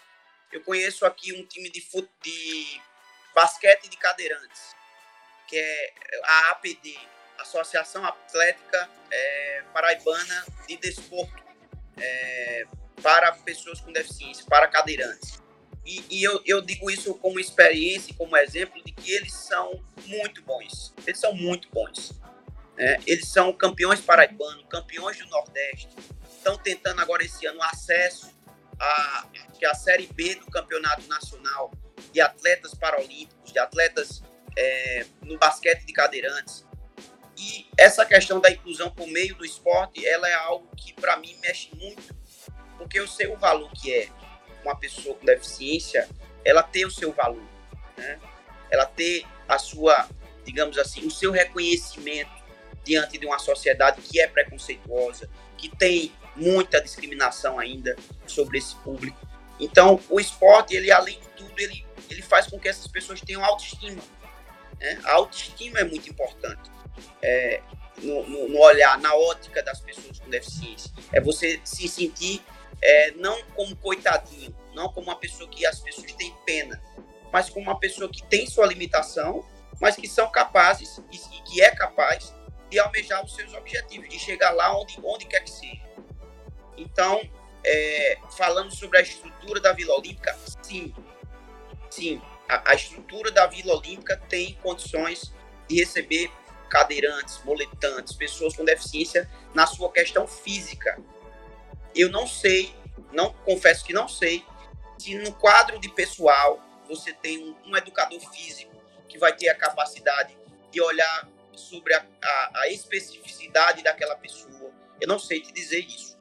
[0.52, 1.80] Eu conheço aqui um time de,
[2.22, 2.80] de
[3.34, 4.76] basquete de cadeirantes,
[5.48, 6.94] que é a APD,
[7.38, 11.42] Associação Atlética é, Paraibana de Desporto,
[11.96, 12.66] é,
[13.02, 15.42] para pessoas com deficiência, para cadeirantes.
[15.84, 20.42] E, e eu, eu, digo isso como experiência, como exemplo de que eles são muito
[20.42, 20.94] bons.
[21.06, 22.12] Eles são muito bons.
[22.76, 22.98] Né?
[23.06, 25.88] Eles são campeões paraibanos, campeões do Nordeste.
[26.30, 28.32] Estão tentando agora esse ano acesso
[28.82, 31.70] a, que a Série B do Campeonato Nacional
[32.12, 34.22] de atletas paralímpicos, de atletas
[34.58, 36.66] é, no basquete de cadeirantes.
[37.38, 41.36] E essa questão da inclusão por meio do esporte, ela é algo que para mim
[41.40, 42.14] mexe muito,
[42.76, 44.08] porque eu sei o valor que é
[44.64, 46.08] uma pessoa com deficiência,
[46.44, 47.42] ela ter o seu valor,
[47.96, 48.20] né?
[48.70, 50.08] Ela ter a sua,
[50.44, 52.30] digamos assim, o seu reconhecimento
[52.84, 59.18] diante de uma sociedade que é preconceituosa, que tem muita discriminação ainda sobre esse público.
[59.60, 63.44] Então, o esporte, ele além de tudo, ele, ele faz com que essas pessoas tenham
[63.44, 64.02] autoestima.
[64.80, 65.00] Né?
[65.04, 66.70] A autoestima é muito importante
[67.22, 67.62] é,
[67.98, 70.90] no, no, no, olhar, na ótica das pessoas com deficiência.
[71.12, 72.42] É você se sentir
[72.80, 76.82] é, não como coitadinho, não como uma pessoa que as pessoas têm pena,
[77.32, 79.44] mas como uma pessoa que tem sua limitação,
[79.80, 82.34] mas que são capazes e, e que é capaz
[82.68, 85.91] de almejar os seus objetivos, de chegar lá onde, onde quer que seja.
[86.76, 87.20] Então,
[87.64, 90.94] é, falando sobre a estrutura da Vila Olímpica, sim,
[91.90, 95.32] sim, a, a, estrutura da Vila Olímpica tem condições
[95.68, 96.30] de receber
[96.68, 100.98] cadeirantes, moletantes, pessoas com deficiência na sua questão física.
[101.94, 102.74] Eu não sei,
[103.12, 104.44] não confesso que não sei,
[104.98, 108.72] se no quadro de pessoal você tem um, um educador físico
[109.08, 110.36] que vai ter a capacidade
[110.70, 114.72] de olhar sobre a, a, a especificidade daquela pessoa.
[115.00, 116.18] Eu não sei te dizer isso.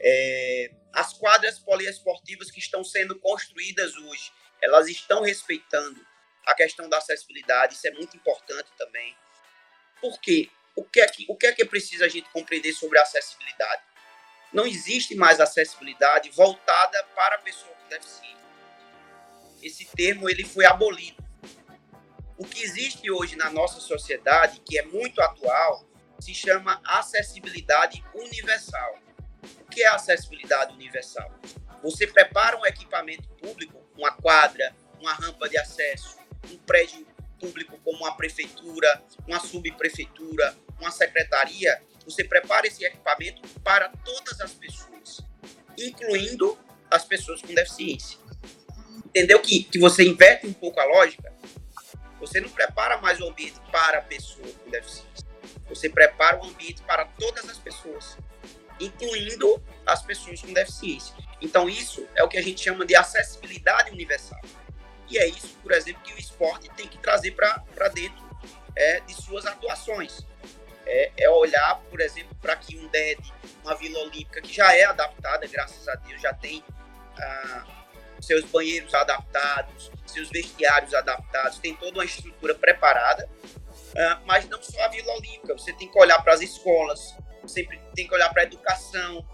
[0.00, 4.32] É, as quadras poliesportivas que estão sendo construídas hoje,
[4.62, 6.04] elas estão respeitando
[6.46, 9.16] a questão da acessibilidade, isso é muito importante também.
[10.00, 10.48] Por quê?
[10.76, 13.82] O que é que, o que, é que precisa a gente compreender sobre a acessibilidade?
[14.52, 18.36] Não existe mais acessibilidade voltada para a pessoa com deficiência.
[19.62, 21.24] esse termo ele foi abolido.
[22.38, 25.88] O que existe hoje na nossa sociedade, que é muito atual,
[26.20, 28.98] se chama acessibilidade universal.
[29.76, 31.30] Que é acessibilidade universal?
[31.82, 36.16] Você prepara um equipamento público, uma quadra, uma rampa de acesso,
[36.50, 37.06] um prédio
[37.38, 44.52] público como uma prefeitura, uma subprefeitura, uma secretaria, você prepara esse equipamento para todas as
[44.52, 45.20] pessoas,
[45.76, 46.58] incluindo
[46.90, 48.18] as pessoas com deficiência.
[49.04, 51.30] Entendeu que, que você inverte um pouco a lógica?
[52.18, 55.26] Você não prepara mais o ambiente para a pessoa com deficiência.
[55.68, 58.16] Você prepara o ambiente para todas as pessoas,
[58.80, 61.14] incluindo as pessoas com deficiência.
[61.40, 64.40] Então, isso é o que a gente chama de acessibilidade universal.
[65.08, 68.24] E é isso, por exemplo, que o esporte tem que trazer para dentro
[68.74, 70.26] é, de suas atuações.
[70.84, 73.20] É, é olhar, por exemplo, para que um DED,
[73.62, 76.62] uma Vila Olímpica, que já é adaptada, graças a Deus, já tem
[77.18, 77.64] ah,
[78.20, 83.28] seus banheiros adaptados, seus vestiários adaptados, tem toda uma estrutura preparada,
[83.96, 87.16] ah, mas não só a Vila Olímpica, você tem que olhar para as escolas,
[87.48, 89.26] sempre tem que olhar para a educação,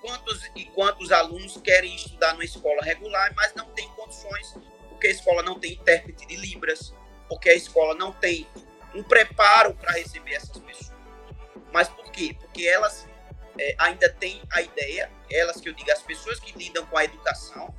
[0.00, 4.54] quantos e quantos alunos querem estudar numa escola regular, mas não tem condições,
[4.88, 6.94] porque a escola não tem intérprete de Libras,
[7.28, 8.46] porque a escola não tem
[8.94, 10.92] um preparo para receber essas pessoas.
[11.72, 12.34] Mas por quê?
[12.38, 13.06] Porque elas
[13.58, 17.04] é, ainda têm a ideia, elas que eu digo, as pessoas que lidam com a
[17.04, 17.74] educação,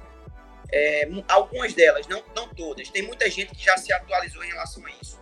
[0.71, 4.85] é, algumas delas, não, não todas, tem muita gente que já se atualizou em relação
[4.85, 5.19] a isso,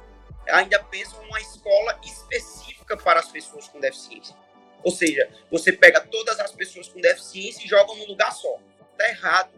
[0.49, 4.35] ainda pensam uma escola específica para as pessoas com deficiência.
[4.83, 8.59] Ou seja, você pega todas as pessoas com deficiência e joga num lugar só.
[8.91, 9.51] Está errado.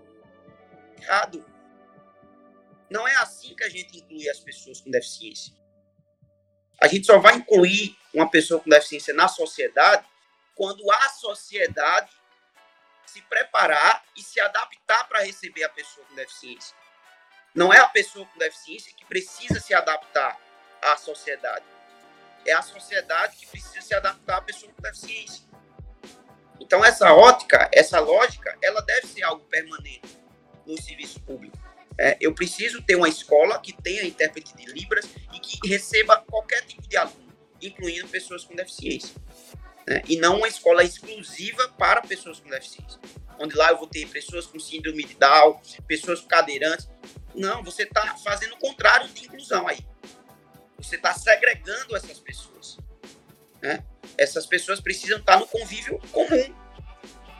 [1.02, 1.46] Errado.
[2.90, 5.54] Não é assim que a gente inclui as pessoas com deficiência.
[6.82, 10.06] A gente só vai incluir uma pessoa com deficiência na sociedade
[10.56, 12.12] quando a sociedade
[13.06, 16.76] se preparar e se adaptar para receber a pessoa com deficiência.
[17.54, 20.40] Não é a pessoa com deficiência que precisa se adaptar
[20.82, 21.66] à sociedade.
[22.46, 25.44] É a sociedade que precisa se adaptar à pessoa com deficiência.
[26.60, 30.20] Então, essa ótica, essa lógica, ela deve ser algo permanente
[30.66, 31.58] no serviço público.
[31.98, 36.62] É, eu preciso ter uma escola que tenha intérprete de Libras e que receba qualquer
[36.66, 39.16] tipo de aluno, incluindo pessoas com deficiência.
[39.86, 40.02] Né?
[40.08, 43.00] E não uma escola exclusiva para pessoas com deficiência.
[43.38, 46.90] Onde lá eu vou ter pessoas com síndrome de Down, pessoas cadeirantes.
[47.34, 49.80] Não, você está fazendo o contrário de inclusão aí.
[50.82, 52.78] Você está segregando essas pessoas.
[53.62, 53.84] Né?
[54.18, 56.56] Essas pessoas precisam estar no convívio comum.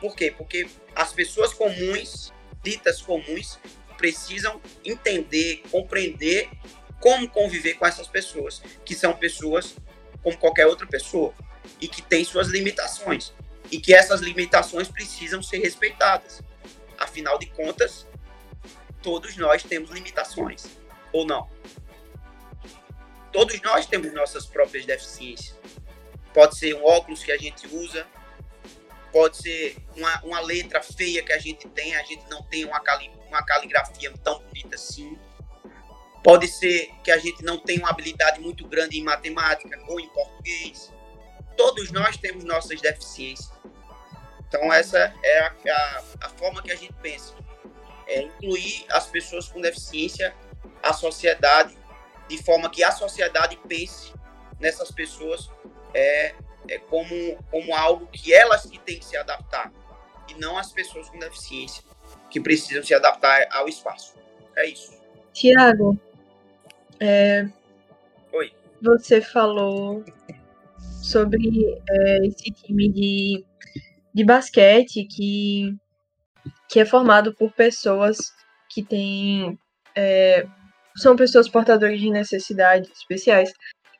[0.00, 0.30] Por quê?
[0.30, 3.58] Porque as pessoas comuns, ditas comuns,
[3.96, 6.48] precisam entender, compreender
[7.00, 9.74] como conviver com essas pessoas, que são pessoas
[10.22, 11.34] como qualquer outra pessoa
[11.80, 13.32] e que têm suas limitações
[13.70, 16.42] e que essas limitações precisam ser respeitadas.
[16.98, 18.06] Afinal de contas,
[19.02, 20.66] todos nós temos limitações,
[21.12, 21.48] ou não?
[23.32, 25.56] Todos nós temos nossas próprias deficiências.
[26.34, 28.06] Pode ser um óculos que a gente usa,
[29.12, 32.80] pode ser uma, uma letra feia que a gente tem, a gente não tem uma,
[32.80, 35.18] cali, uma caligrafia tão bonita assim.
[36.22, 40.08] Pode ser que a gente não tenha uma habilidade muito grande em matemática ou em
[40.08, 40.92] português.
[41.56, 43.50] Todos nós temos nossas deficiências.
[44.46, 47.34] Então, essa é a, a, a forma que a gente pensa.
[48.06, 50.34] É incluir as pessoas com deficiência,
[50.82, 51.76] a sociedade,
[52.30, 54.14] de forma que a sociedade pense
[54.60, 55.50] nessas pessoas
[55.92, 56.32] é,
[56.68, 59.72] é, como, como algo que elas que têm que se adaptar
[60.28, 61.82] e não as pessoas com deficiência
[62.30, 64.14] que precisam se adaptar ao espaço.
[64.56, 64.96] É isso.
[65.32, 65.98] Tiago,
[67.00, 67.48] é,
[68.32, 68.52] Oi.
[68.80, 70.04] você falou
[71.02, 73.44] sobre é, esse time de,
[74.14, 75.74] de basquete que,
[76.68, 78.18] que é formado por pessoas
[78.68, 79.58] que têm.
[79.96, 80.46] É,
[80.96, 83.52] são pessoas portadoras de necessidades especiais.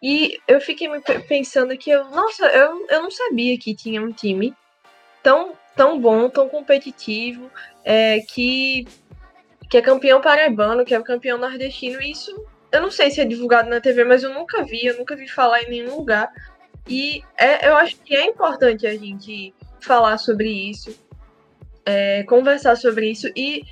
[0.02, 0.88] E eu fiquei
[1.28, 4.54] pensando que eu, nossa, eu, eu não sabia que tinha um time
[5.22, 7.50] tão, tão bom, tão competitivo,
[7.84, 8.86] é, que,
[9.68, 12.00] que é campeão paraibano, que é campeão nordestino.
[12.00, 12.34] E isso
[12.72, 15.28] eu não sei se é divulgado na TV, mas eu nunca vi, eu nunca vi
[15.28, 16.30] falar em nenhum lugar.
[16.88, 20.96] E é, eu acho que é importante a gente falar sobre isso,
[21.84, 23.62] é, conversar sobre isso e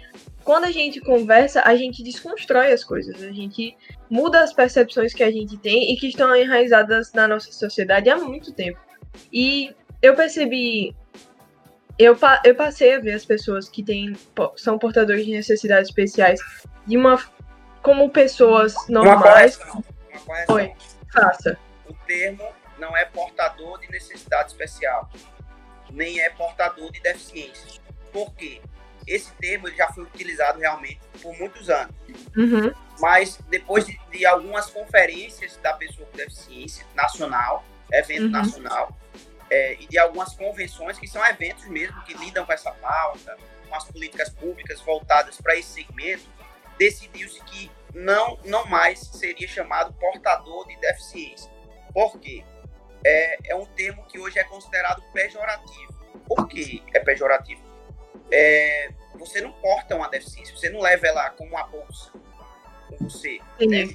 [0.49, 3.76] quando a gente conversa, a gente desconstrói as coisas, a gente
[4.09, 8.16] muda as percepções que a gente tem e que estão enraizadas na nossa sociedade há
[8.16, 8.80] muito tempo.
[9.30, 10.96] E eu percebi,
[11.99, 14.16] eu, eu passei a ver as pessoas que têm,
[14.57, 16.40] são portadores de necessidades especiais
[16.86, 17.22] de uma
[17.82, 19.59] como pessoas normais.
[19.59, 19.84] Uma correção.
[20.09, 20.57] Uma correção.
[20.57, 20.72] Oi,
[21.12, 21.59] faça.
[21.86, 25.11] O termo não é portador de necessidade especial,
[25.92, 27.82] nem é portador de deficiência.
[28.11, 28.62] Por quê?
[29.09, 31.94] Esse termo já foi utilizado realmente por muitos anos.
[32.36, 32.72] Uhum.
[33.00, 38.30] Mas depois de, de, algumas conferências da pessoa com deficiência nacional, evento uhum.
[38.30, 38.96] nacional,
[39.50, 43.36] é, e de algumas convenções que são eventos mesmo que lidam com essa pauta,
[43.68, 46.24] com as políticas públicas voltadas para esse segmento,
[46.78, 51.50] decidiu-se que não, não mais seria chamado portador de deficiência.
[51.92, 52.44] Por quê?
[53.04, 55.94] É, é um termo que hoje é considerado pejorativo.
[56.26, 57.62] Por que é pejorativo?
[58.30, 62.12] É, você não porta uma deficiência, você não leva ela como uma bolsa
[62.89, 63.41] com você.
[63.61, 63.89] Né?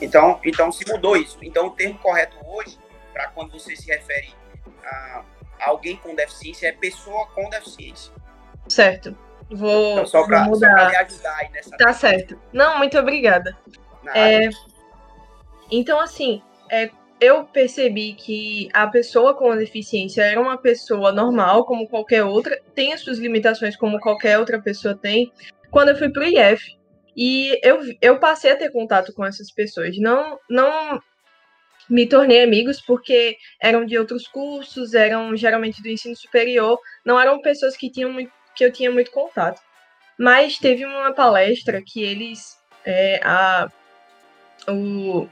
[0.00, 1.38] Então, então se mudou isso.
[1.42, 2.78] Então o termo correto hoje,
[3.12, 4.34] para quando você se refere
[4.84, 5.24] a,
[5.60, 8.12] alguém com deficiência, é pessoa com deficiência.
[8.68, 9.16] Certo.
[9.50, 11.76] Vou, então, só pra lhe ajudar aí nessa.
[11.76, 12.40] Tá certo.
[12.52, 13.58] Não, muito obrigada.
[14.14, 14.48] É,
[15.70, 16.40] então, assim,
[16.70, 16.90] é,
[17.20, 22.60] eu percebi que a pessoa com a deficiência era uma pessoa normal, como qualquer outra,
[22.74, 25.30] tem as suas limitações como qualquer outra pessoa tem,
[25.70, 26.78] quando eu fui pro IF.
[27.16, 29.98] E eu, eu passei a ter contato com essas pessoas.
[29.98, 31.00] Não, não
[31.88, 37.42] me tornei amigos porque eram de outros cursos, eram geralmente do ensino superior, não eram
[37.42, 39.60] pessoas que tinham muito que eu tinha muito contato.
[40.18, 43.70] Mas teve uma palestra que eles, é, a,
[44.68, 45.26] o,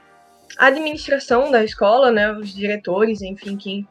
[0.57, 3.87] a administração da escola, né, os diretores, enfim, quem,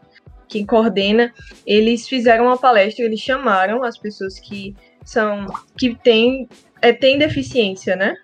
[0.49, 1.33] quem coordena,
[1.67, 5.47] eles fizeram uma palestra, eles chamaram as pessoas que são,
[5.79, 6.49] que têm,
[6.83, 8.17] é, têm deficiência, né?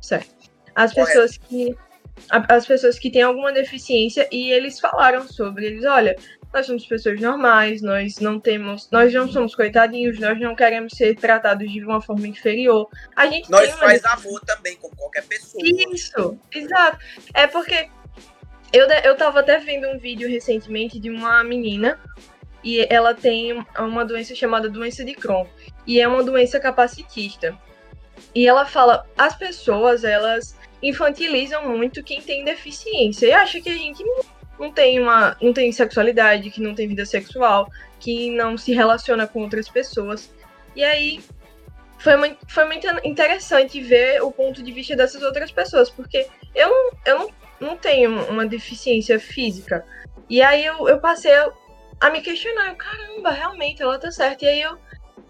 [0.00, 0.34] Certo.
[0.74, 1.74] As pessoas que
[2.28, 6.16] as pessoas que têm alguma deficiência e eles falaram sobre eles, olha,
[6.54, 11.16] nós somos pessoas normais, nós não temos, nós não somos coitadinhos, nós não queremos ser
[11.16, 12.88] tratados de uma forma inferior.
[13.16, 14.12] A gente nós faz uma...
[14.12, 15.60] amor também, como qualquer pessoa.
[15.64, 16.98] Isso, exato.
[17.34, 17.88] É porque
[18.72, 21.98] eu, eu tava até vendo um vídeo recentemente de uma menina
[22.62, 25.46] e ela tem uma doença chamada doença de Crohn
[25.84, 27.58] e é uma doença capacitista.
[28.32, 33.74] E ela fala, as pessoas, elas infantilizam muito quem tem deficiência e acha que a
[33.74, 34.22] gente não
[34.74, 39.42] tem uma não tem sexualidade, que não tem vida sexual, que não se relaciona com
[39.42, 40.30] outras pessoas.
[40.74, 41.20] E aí
[41.98, 46.68] foi muito, foi muito interessante ver o ponto de vista dessas outras pessoas, porque eu
[46.68, 47.30] não, eu não,
[47.60, 49.84] não tenho uma deficiência física.
[50.28, 51.32] E aí eu, eu passei
[52.00, 54.44] a me questionar, caramba, realmente ela tá certa.
[54.44, 54.78] E aí eu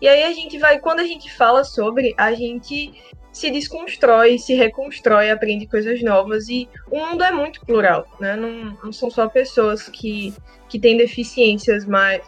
[0.00, 2.92] e aí a gente vai, quando a gente fala sobre, a gente
[3.34, 8.36] se desconstrói, se reconstrói, aprende coisas novas e o mundo é muito plural, né?
[8.36, 10.32] Não, não são só pessoas que,
[10.68, 12.22] que têm deficiências mais,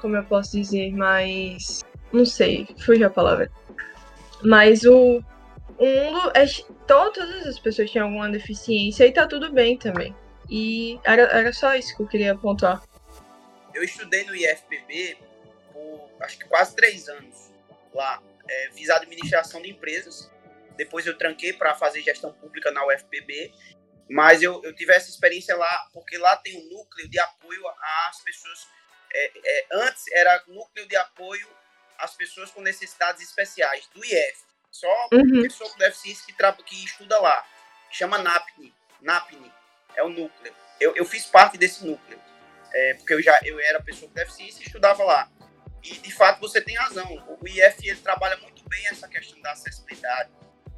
[0.00, 3.52] como eu posso dizer, mais, não sei, fugiu a palavra.
[4.42, 5.22] Mas o,
[5.78, 6.46] o mundo é
[6.86, 10.16] todas as pessoas têm alguma deficiência e tá tudo bem também.
[10.48, 12.82] E era, era só isso que eu queria pontuar.
[13.74, 15.18] Eu estudei no IFPB
[15.74, 17.50] por acho que quase três anos
[17.94, 20.30] lá é, fiz administração de empresas.
[20.76, 23.52] Depois eu tranquei para fazer gestão pública na UFPB.
[24.08, 27.62] Mas eu, eu tive essa experiência lá, porque lá tem um núcleo de apoio
[28.08, 28.68] às pessoas.
[29.12, 31.48] É, é, antes era núcleo de apoio
[31.98, 34.44] às pessoas com necessidades especiais, do IF.
[34.70, 35.42] Só uhum.
[35.42, 37.44] pessoa com deficiência que, que estuda lá.
[37.90, 38.72] Chama NAPNI.
[39.00, 39.52] NAPNI
[39.96, 40.54] é o núcleo.
[40.78, 42.20] Eu, eu fiz parte desse núcleo.
[42.72, 45.30] É, porque eu já eu era pessoa com deficiência e estudava lá.
[45.86, 47.06] E, de fato, você tem razão.
[47.40, 50.30] O IF ele trabalha muito bem essa questão da acessibilidade,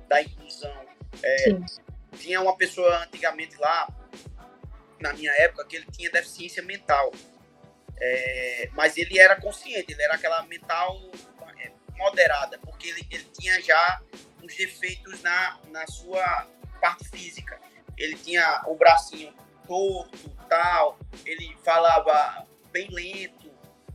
[0.06, 0.86] da inclusão.
[1.22, 1.46] É,
[2.18, 3.88] tinha uma pessoa antigamente lá,
[5.00, 7.10] na minha época, que ele tinha deficiência mental.
[8.00, 11.00] É, mas ele era consciente, ele era aquela mental
[11.58, 14.02] é, moderada, porque ele, ele tinha já
[14.42, 16.46] uns defeitos na, na sua
[16.82, 17.58] parte física.
[17.96, 19.32] Ele tinha o bracinho
[19.66, 23.47] torto, tal, ele falava bem lento,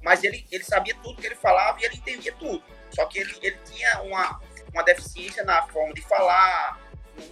[0.04, 2.62] mas ele, ele sabia tudo que ele falava e ele entendia tudo.
[2.92, 4.40] Só que ele, ele tinha uma,
[4.72, 6.80] uma deficiência na forma de falar,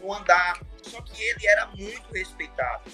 [0.02, 0.60] no andar.
[0.82, 2.90] Só que ele era muito respeitado.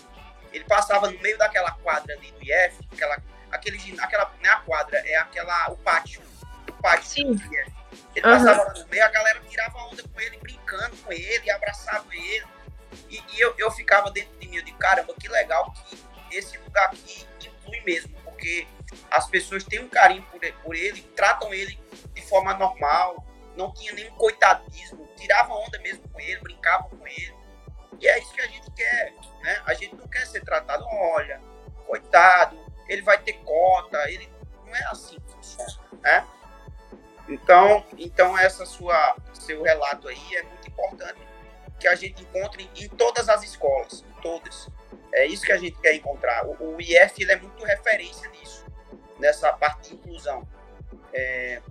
[0.51, 3.17] Ele passava no meio daquela quadra ali do IF, aquela,
[3.51, 6.21] aquele, aquela, não é a quadra, é aquela, o pátio.
[6.67, 7.33] O pátio Sim.
[7.33, 7.77] do IF.
[8.15, 8.33] Ele uhum.
[8.33, 12.45] passava no meio, a galera tirava onda com ele, brincando com ele, abraçava ele.
[13.09, 15.97] E, e eu, eu ficava dentro de mim, de caramba, que legal que
[16.31, 17.27] esse lugar aqui
[17.67, 18.67] inclui mesmo, porque
[19.11, 21.79] as pessoas têm um carinho por ele, por ele, tratam ele
[22.13, 23.25] de forma normal,
[23.55, 27.35] não tinha nenhum coitadismo, tiravam onda mesmo com ele, brincavam com ele.
[27.99, 29.61] E é isso que a gente quer, né?
[29.65, 31.41] A gente não quer ser tratado, olha,
[31.85, 32.57] coitado,
[32.87, 34.29] ele vai ter cota, ele
[34.65, 36.27] não é assim que funciona, né?
[37.27, 41.19] Então, então essa sua seu relato aí é muito importante
[41.79, 44.69] que a gente encontre em todas as escolas, todas.
[45.13, 46.45] É isso que a gente quer encontrar.
[46.45, 48.66] O, o IF ele é muito referência nisso
[49.19, 50.47] nessa parte de inclusão.
[51.13, 51.61] É,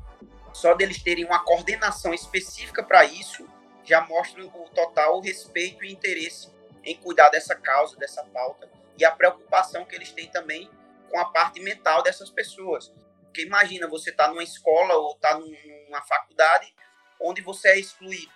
[0.53, 3.47] só deles terem uma coordenação específica para isso
[3.87, 6.51] já mostra o total respeito e interesse
[6.83, 8.69] em cuidar dessa causa, dessa pauta
[8.99, 10.69] e a preocupação que eles têm também
[11.09, 12.93] com a parte mental dessas pessoas.
[13.23, 16.75] Porque imagina você tá numa escola ou tá numa faculdade
[17.21, 18.33] onde você é excluído.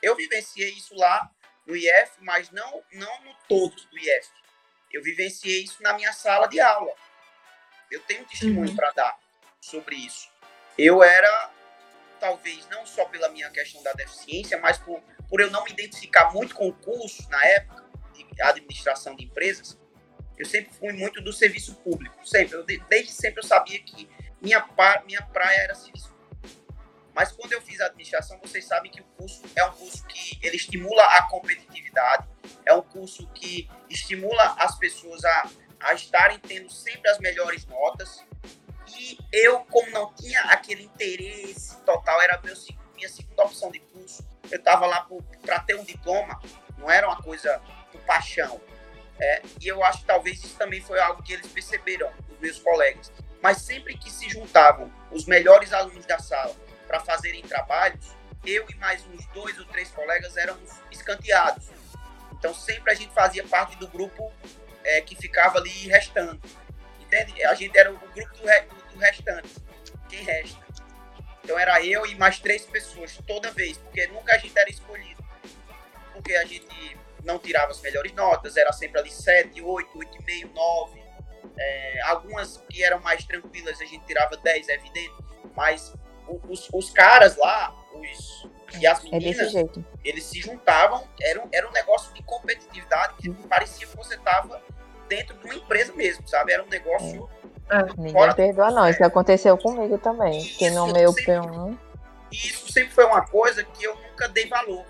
[0.00, 1.30] Eu vivenciei isso lá
[1.66, 4.28] no IF, mas não não no todo do IF.
[4.92, 6.92] Eu vivenciei isso na minha sala de aula.
[7.92, 8.76] Eu tenho testemunho uhum.
[8.76, 9.18] para dar
[9.60, 10.28] sobre isso.
[10.78, 11.50] Eu era,
[12.18, 16.32] talvez, não só pela minha questão da deficiência, mas por, por eu não me identificar
[16.32, 17.84] muito com o curso na época
[18.14, 19.78] de administração de empresas.
[20.38, 22.26] Eu sempre fui muito do serviço público.
[22.26, 22.56] Sempre.
[22.56, 24.08] Eu, desde sempre eu sabia que
[24.40, 24.66] minha,
[25.04, 26.12] minha praia era serviço
[27.14, 30.38] mas quando eu fiz a administração, vocês sabem que o curso é um curso que
[30.42, 32.26] ele estimula a competitividade,
[32.64, 35.50] é um curso que estimula as pessoas a,
[35.82, 38.24] a estarem tendo sempre as melhores notas.
[38.88, 42.54] E eu, como não tinha aquele interesse total, era meu,
[42.94, 45.06] minha segunda opção de curso, eu estava lá
[45.40, 46.40] para ter um diploma,
[46.78, 47.60] não era uma coisa
[47.90, 48.60] por paixão.
[49.20, 52.58] É, e eu acho que talvez isso também foi algo que eles perceberam, os meus
[52.58, 53.10] colegas.
[53.40, 56.54] Mas sempre que se juntavam os melhores alunos da sala
[56.86, 58.14] para fazerem trabalhos,
[58.44, 61.70] eu e mais uns dois ou três colegas éramos escanteados.
[62.32, 64.32] Então sempre a gente fazia parte do grupo
[64.84, 66.40] é, que ficava ali restando.
[67.00, 67.44] Entende?
[67.44, 68.60] A gente era o grupo do, re,
[68.92, 69.50] do, restante.
[70.08, 70.60] Quem resta?
[71.44, 75.22] Então era eu e mais três pessoas toda vez, porque nunca a gente era escolhido.
[76.12, 81.02] Porque a gente não tirava as melhores notas, era sempre ali 7, 8, 8,5, 9.
[81.58, 85.14] É, algumas que eram mais tranquilas a gente tirava 10, é evidente,
[85.54, 85.92] mas
[86.48, 89.64] os, os caras lá, os, e as é meninas, é
[90.04, 94.62] eles se juntavam, era um, era um negócio de competitividade que parecia que você estava
[95.08, 96.52] dentro de uma empresa mesmo, sabe?
[96.52, 97.28] Era um negócio.
[97.70, 97.82] É.
[97.98, 98.88] Ninguém perdoa, não.
[98.88, 100.38] Isso aconteceu comigo também.
[100.38, 101.78] Isso, que no meu sempre, P1.
[102.30, 104.84] Isso sempre foi uma coisa que eu nunca dei valor.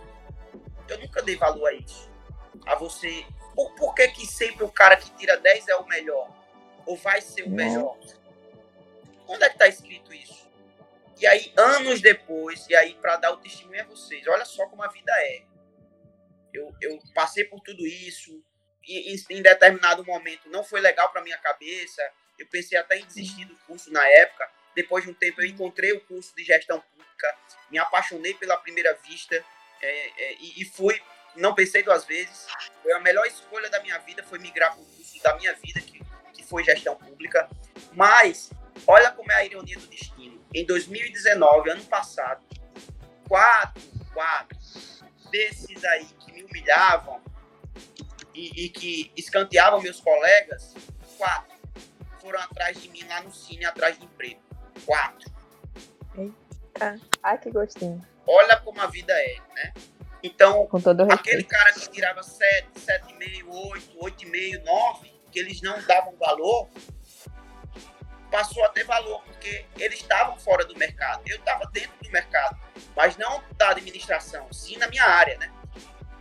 [0.89, 2.09] Eu nunca dei valor a isso.
[2.67, 3.25] A você.
[3.55, 6.29] Por, por que, que sempre o cara que tira 10 é o melhor?
[6.87, 7.97] Ou vai ser o melhor?
[9.29, 10.42] Onde é que tá escrito isso?
[11.23, 14.83] E aí, anos depois, e aí para dar o testemunho a vocês, olha só como
[14.83, 15.45] a vida é.
[16.53, 18.45] Eu, eu passei por tudo isso,
[18.83, 22.03] e em, em determinado momento não foi legal para minha cabeça.
[22.37, 24.51] Eu pensei até em desistir do curso na época.
[24.75, 27.39] Depois de um tempo, eu encontrei o curso de gestão pública,
[27.71, 29.37] me apaixonei pela primeira vista
[29.81, 31.01] é, é, e, e fui.
[31.37, 32.49] Não pensei duas vezes.
[32.83, 35.81] Foi a melhor escolha da minha vida, foi migrar para o curso da minha vida,
[35.81, 36.03] que,
[36.33, 37.49] que foi gestão pública.
[37.93, 38.51] Mas,
[38.89, 42.45] olha como é a ironia do destino em 2019, ano passado,
[43.29, 43.83] quatro,
[44.13, 44.59] quatro
[45.31, 47.21] desses aí que me humilhavam
[48.35, 50.75] e, e que escanteavam meus colegas,
[51.17, 51.53] quatro
[52.23, 54.41] foram atrás de mim lá no Cine, atrás de emprego.
[54.87, 55.31] Quatro.
[56.17, 57.01] Eita.
[57.23, 58.01] Ai, que gostinho.
[58.27, 59.73] Olha como a vida é, né?
[60.23, 60.69] Então,
[61.11, 66.69] aquele cara que tirava 7, 7,5, 8, 8,5, 9, que eles não davam valor,
[68.33, 71.23] passou a ter valor, porque eles estavam fora do mercado.
[71.27, 72.59] Eu estava dentro do mercado,
[72.97, 75.53] mas não da administração, sim na minha área, né?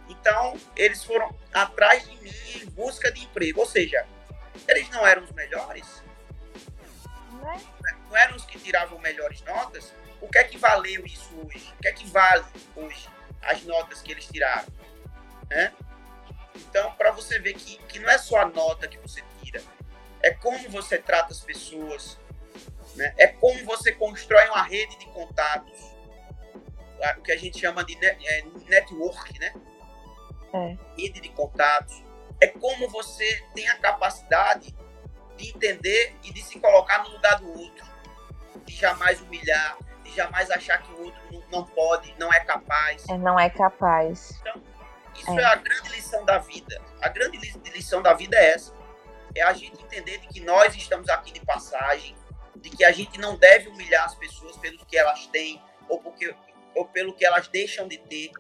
[0.10, 3.62] Então, eles foram atrás de mim em busca de emprego.
[3.62, 4.06] Ou seja,
[4.68, 6.04] eles não eram os melhores,
[7.42, 7.62] né?
[8.10, 9.94] não eram os que tiravam melhores notas.
[10.20, 11.74] O que é que valeu isso hoje?
[11.80, 12.44] O que é que vale
[12.76, 13.08] hoje
[13.42, 14.68] as notas que eles tiraram?
[15.50, 15.74] Né?
[16.56, 19.24] Então, para você ver que, que não é só a nota que você
[20.24, 22.20] é como você trata as pessoas,
[22.96, 23.14] né?
[23.18, 25.80] é como você constrói uma rede de contatos,
[27.18, 29.54] o que a gente chama de é, network, né?
[30.54, 30.78] É.
[30.96, 32.04] Rede de contatos.
[32.40, 34.76] É como você tem a capacidade
[35.36, 37.86] de entender e de se colocar no lugar do outro,
[38.66, 43.08] de jamais humilhar, de jamais achar que o outro não pode, não é capaz.
[43.10, 44.40] É, não é capaz.
[44.42, 44.62] Então,
[45.16, 45.42] isso é.
[45.42, 46.82] é a grande lição da vida.
[47.02, 47.38] A grande
[47.74, 48.81] lição da vida é essa
[49.36, 52.16] é a gente entender de que nós estamos aqui de passagem,
[52.56, 56.36] de que a gente não deve humilhar as pessoas pelo que elas têm ou, porque,
[56.76, 58.32] ou pelo que elas deixam de ter,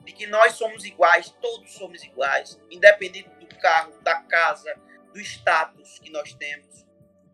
[0.00, 4.72] de que nós somos iguais, todos somos iguais, independente do carro, da casa,
[5.12, 6.84] do status que nós temos,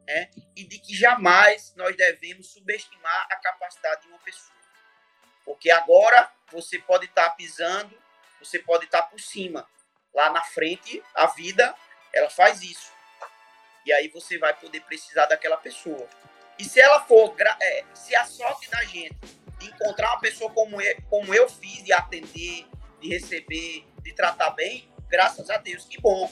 [0.06, 0.30] né?
[0.56, 4.56] e de que jamais nós devemos subestimar a capacidade de uma pessoa.
[5.44, 8.00] Porque agora você pode estar pisando,
[8.38, 9.68] você pode estar por cima.
[10.14, 11.74] Lá na frente, a vida
[12.14, 12.92] ela faz isso.
[13.84, 16.08] E aí você vai poder precisar daquela pessoa.
[16.58, 19.16] E se ela for, é, se a sorte da gente
[19.58, 22.66] de encontrar uma pessoa como eu, como eu fiz, de atender,
[23.00, 26.30] de receber, de tratar bem, graças a Deus, que bom.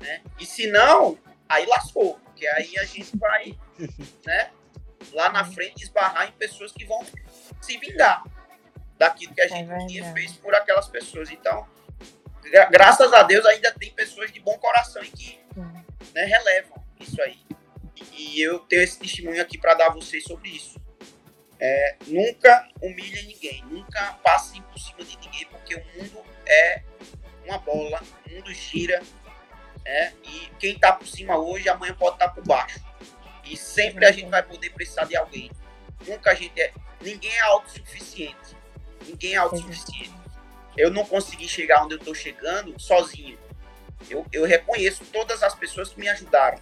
[0.00, 0.22] Né?
[0.38, 1.18] E se não,
[1.48, 2.18] aí lascou.
[2.20, 3.58] porque aí a gente vai,
[4.24, 4.50] né,
[5.12, 7.04] lá na frente esbarrar em pessoas que vão
[7.60, 8.24] se vingar
[8.96, 11.30] daquilo que a é gente é tinha feito por aquelas pessoas.
[11.30, 11.66] Então,
[12.42, 15.40] gra graças a Deus ainda tem pessoas de bom coração e que
[16.14, 17.38] né, relevam isso aí.
[18.12, 20.80] E, e eu tenho esse testemunho aqui para dar a vocês sobre isso.
[21.58, 26.82] É, nunca humilhe ninguém, nunca passe por cima de ninguém, porque o mundo é
[27.44, 29.02] uma bola, o mundo gira,
[29.84, 32.80] é, e quem está por cima hoje, amanhã pode estar tá por baixo.
[33.44, 35.50] E sempre a gente vai poder precisar de alguém.
[36.06, 36.72] Nunca a gente é.
[37.00, 38.56] Ninguém é autossuficiente.
[39.06, 40.19] Ninguém é autossuficiente.
[40.76, 43.38] Eu não consegui chegar onde eu estou chegando sozinho.
[44.08, 46.58] Eu, eu reconheço todas as pessoas que me ajudaram.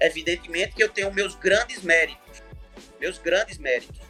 [0.00, 2.42] Evidentemente que eu tenho meus grandes méritos.
[3.00, 4.06] Meus grandes méritos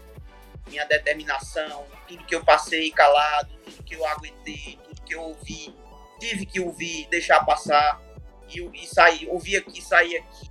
[0.67, 5.75] minha determinação, tudo que eu passei calado, tudo que eu aguentei, tudo que eu ouvi,
[6.19, 8.01] tive que ouvir, deixar passar
[8.49, 10.51] e, e sair, ouvir aqui, sair aqui,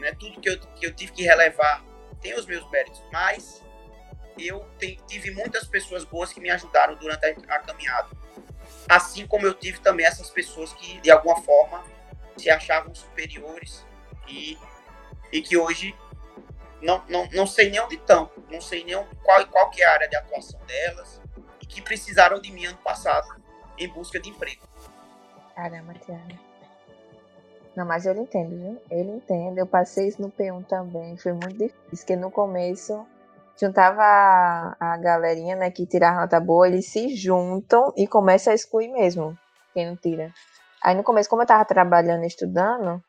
[0.00, 0.14] né?
[0.18, 1.84] Tudo que eu, que eu tive que relevar
[2.20, 3.62] tem os meus méritos, mas
[4.38, 4.66] eu
[5.06, 8.08] tive muitas pessoas boas que me ajudaram durante a, a caminhada.
[8.88, 11.84] Assim como eu tive também essas pessoas que, de alguma forma,
[12.36, 13.84] se achavam superiores
[14.28, 14.58] e,
[15.32, 15.94] e que hoje
[16.80, 19.92] não, não, não sei nem onde estão, não sei nem qual, qual que é a
[19.92, 21.20] área de atuação delas
[21.60, 23.42] e que precisaram de mim ano passado
[23.78, 24.62] em busca de emprego.
[25.54, 26.46] Caramba, Tiago.
[27.74, 28.80] Não, mas ele entende, viu?
[28.90, 29.60] Ele entende.
[29.60, 31.16] Eu passei isso no P1 também.
[31.18, 33.06] Foi muito difícil, porque no começo
[33.58, 38.56] juntava a, a galerinha, né, que tirava nota boa, eles se juntam e começam a
[38.56, 39.36] excluir mesmo,
[39.72, 40.32] quem não tira.
[40.82, 43.02] Aí no começo, como eu tava trabalhando e estudando,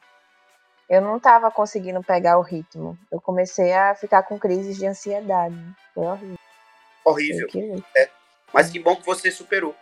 [0.89, 2.97] eu não estava conseguindo pegar o ritmo.
[3.11, 5.57] Eu comecei a ficar com crises de ansiedade.
[5.93, 6.37] Foi horrível.
[7.03, 7.83] Horrível.
[7.95, 8.09] É.
[8.53, 9.75] Mas que bom que você superou.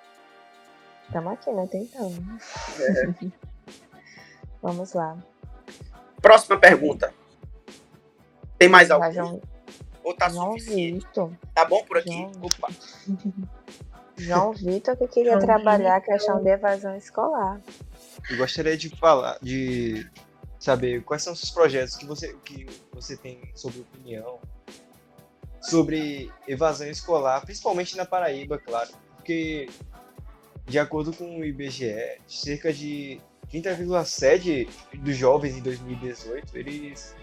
[1.07, 1.67] Estamos aqui, né?
[1.71, 2.23] Tentando.
[2.79, 3.31] É.
[4.61, 5.15] Vamos lá.
[6.19, 7.13] Próxima pergunta.
[8.57, 9.39] Tem mais algum?
[10.05, 11.05] Ou tá João suficiente?
[11.05, 11.31] Vitor.
[11.53, 12.11] Tá bom por aqui?
[12.11, 12.31] João...
[12.41, 12.69] Opa.
[14.15, 16.13] João Vitor que queria João trabalhar Vitor.
[16.13, 17.59] a questão de evasão escolar.
[18.29, 20.07] Eu gostaria de falar, de
[20.59, 24.39] saber quais são os projetos que você, que você tem sobre opinião
[25.59, 29.67] sobre evasão escolar, principalmente na Paraíba, claro, porque
[30.67, 33.19] de acordo com o IBGE, cerca de
[33.51, 37.15] 30,7 dos jovens em 2018, eles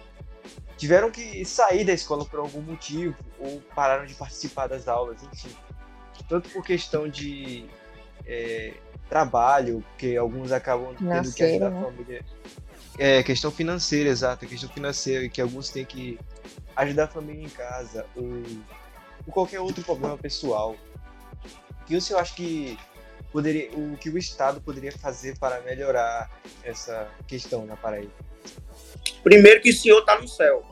[0.82, 5.54] tiveram que sair da escola por algum motivo ou pararam de participar das aulas, enfim.
[6.28, 7.66] Tanto por questão de
[8.26, 8.74] é,
[9.08, 11.78] trabalho, que alguns acabam tendo que ajudar né?
[11.78, 12.24] a família
[12.98, 16.18] é, questão financeira, exato, questão financeira, que alguns têm que
[16.74, 18.42] ajudar a família em casa, ou,
[19.24, 20.74] ou qualquer outro problema pessoal.
[21.80, 22.76] O que o senhor acha que
[23.30, 26.28] poderia, o que o Estado poderia fazer para melhorar
[26.64, 28.10] essa questão na Paraíba?
[29.22, 30.71] Primeiro que o senhor está no céu.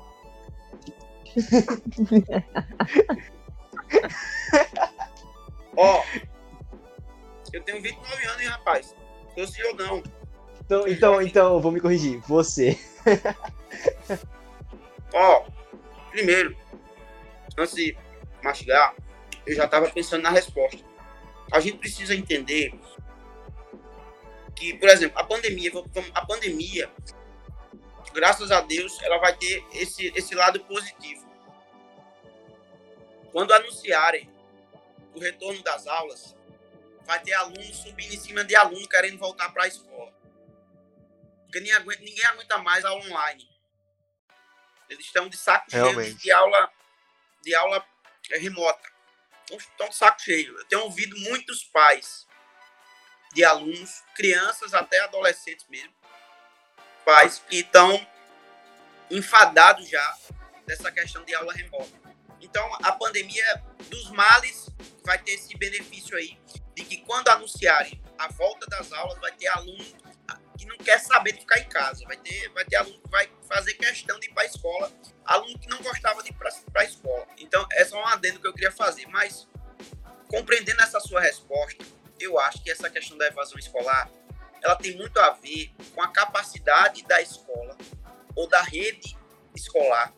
[5.76, 6.02] Ó,
[7.52, 8.94] eu tenho 29 anos, hein, rapaz?
[9.34, 10.02] Sou senhor não.
[10.60, 12.20] Então, então, então, vou me corrigir.
[12.20, 12.78] Você.
[15.12, 15.44] Ó,
[16.10, 16.56] primeiro,
[17.58, 17.96] antes de
[18.42, 18.94] mastigar,
[19.46, 20.78] eu já estava pensando na resposta.
[21.50, 22.72] A gente precisa entender
[24.54, 25.72] que, por exemplo, a pandemia,
[26.14, 26.88] a pandemia,
[28.12, 31.28] graças a Deus, ela vai ter esse, esse lado positivo.
[33.32, 34.28] Quando anunciarem
[35.14, 36.34] o retorno das aulas,
[37.04, 40.12] vai ter aluno subindo em cima de aluno querendo voltar para a escola.
[41.44, 43.48] Porque ninguém aguenta, ninguém aguenta mais a online.
[44.88, 46.72] Eles estão de saco cheio de aula,
[47.42, 47.84] de aula
[48.30, 48.88] remota.
[49.50, 50.56] Estão de saco cheio.
[50.56, 52.28] Eu tenho ouvido muitos pais
[53.32, 55.94] de alunos, crianças até adolescentes mesmo,
[57.04, 58.06] pais que estão
[59.10, 60.16] enfadados já
[60.66, 61.98] dessa questão de aula remota.
[62.40, 64.68] Então, a pandemia dos males
[65.04, 66.38] vai ter esse benefício aí
[66.74, 69.84] de que quando anunciarem a volta das aulas, vai ter aluno
[70.56, 72.04] que não quer saber de ficar em casa.
[72.06, 74.92] Vai ter, vai ter aluno que vai fazer questão de ir para a escola,
[75.24, 77.26] aluno que não gostava de ir para a escola.
[77.38, 79.06] Então, é só um adendo que eu queria fazer.
[79.06, 79.48] Mas,
[80.28, 81.84] compreendendo essa sua resposta,
[82.18, 84.10] eu acho que essa questão da evasão escolar,
[84.62, 87.76] ela tem muito a ver com a capacidade da escola
[88.34, 89.16] ou da rede
[89.54, 90.12] escolar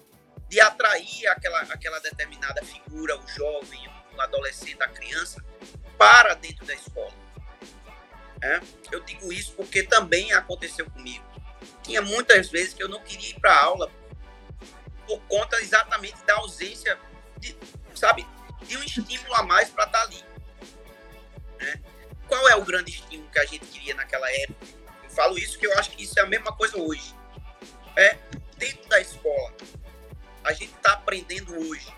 [0.49, 3.81] de atrair aquela, aquela determinada figura, o jovem,
[4.15, 5.43] o adolescente, a criança,
[5.97, 7.13] para dentro da escola.
[8.43, 8.61] É?
[8.91, 11.25] Eu digo isso porque também aconteceu comigo.
[11.83, 13.91] Tinha muitas vezes que eu não queria ir para aula
[15.07, 16.99] por conta exatamente da ausência
[17.39, 17.57] de,
[17.95, 18.27] sabe,
[18.63, 20.25] de um estímulo a mais para estar tá ali.
[21.61, 21.83] Né?
[22.33, 24.67] qual é o grande estímulo que a gente queria naquela época?
[25.05, 27.15] Eu falo isso que eu acho que isso é a mesma coisa hoje.
[27.95, 28.17] É
[28.57, 29.53] dentro da escola.
[30.43, 31.95] A gente está aprendendo hoje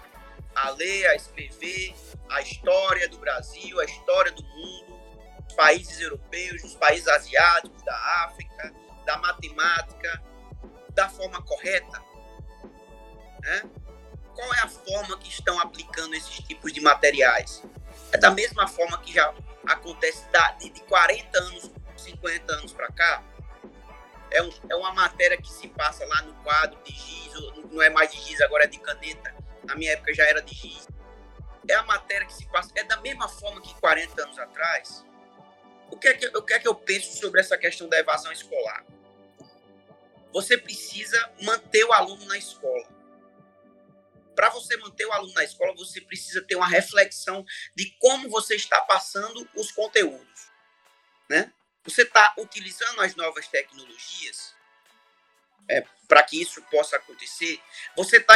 [0.53, 1.95] a ler, a escrever,
[2.28, 4.99] a história do Brasil, a história do mundo,
[5.45, 8.74] dos países europeus, dos países asiáticos, da África,
[9.07, 10.20] da matemática,
[10.91, 12.03] da forma correta.
[13.41, 13.62] Né?
[14.35, 17.62] Qual é a forma que estão aplicando esses tipos de materiais?
[18.11, 19.32] É da mesma forma que já
[19.66, 20.24] acontece
[20.60, 23.22] de 40 anos, 50 anos para cá?
[24.30, 27.32] É, um, é, uma matéria que se passa lá no quadro de giz,
[27.70, 29.34] não é mais de giz, agora é de caneta.
[29.64, 30.88] Na minha época já era de giz.
[31.68, 35.04] É a matéria que se passa, é da mesma forma que 40 anos atrás.
[35.90, 38.32] O que é que, o que, é que eu penso sobre essa questão da evasão
[38.32, 38.84] escolar?
[40.32, 42.93] Você precisa manter o aluno na escola.
[44.35, 48.55] Para você manter o aluno na escola, você precisa ter uma reflexão de como você
[48.55, 50.51] está passando os conteúdos.
[51.28, 51.53] Né?
[51.85, 54.55] Você está utilizando as novas tecnologias
[55.68, 57.61] é, para que isso possa acontecer.
[57.97, 58.35] Você está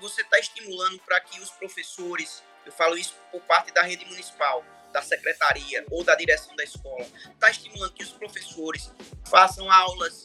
[0.00, 4.64] você tá estimulando para que os professores, eu falo isso por parte da rede municipal,
[4.92, 8.92] da secretaria ou da direção da escola, está estimulando que os professores
[9.28, 10.24] façam aulas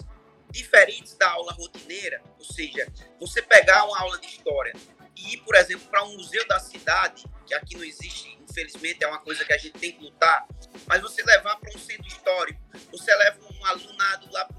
[0.52, 2.88] diferentes da aula rotineira, ou seja,
[3.20, 4.74] você pegar uma aula de história
[5.16, 9.08] e ir, por exemplo, para um museu da cidade, que aqui não existe, infelizmente, é
[9.08, 10.48] uma coisa que a gente tem que lutar,
[10.88, 12.60] mas você levar para um centro histórico,
[12.92, 14.50] você leva um alunado lá,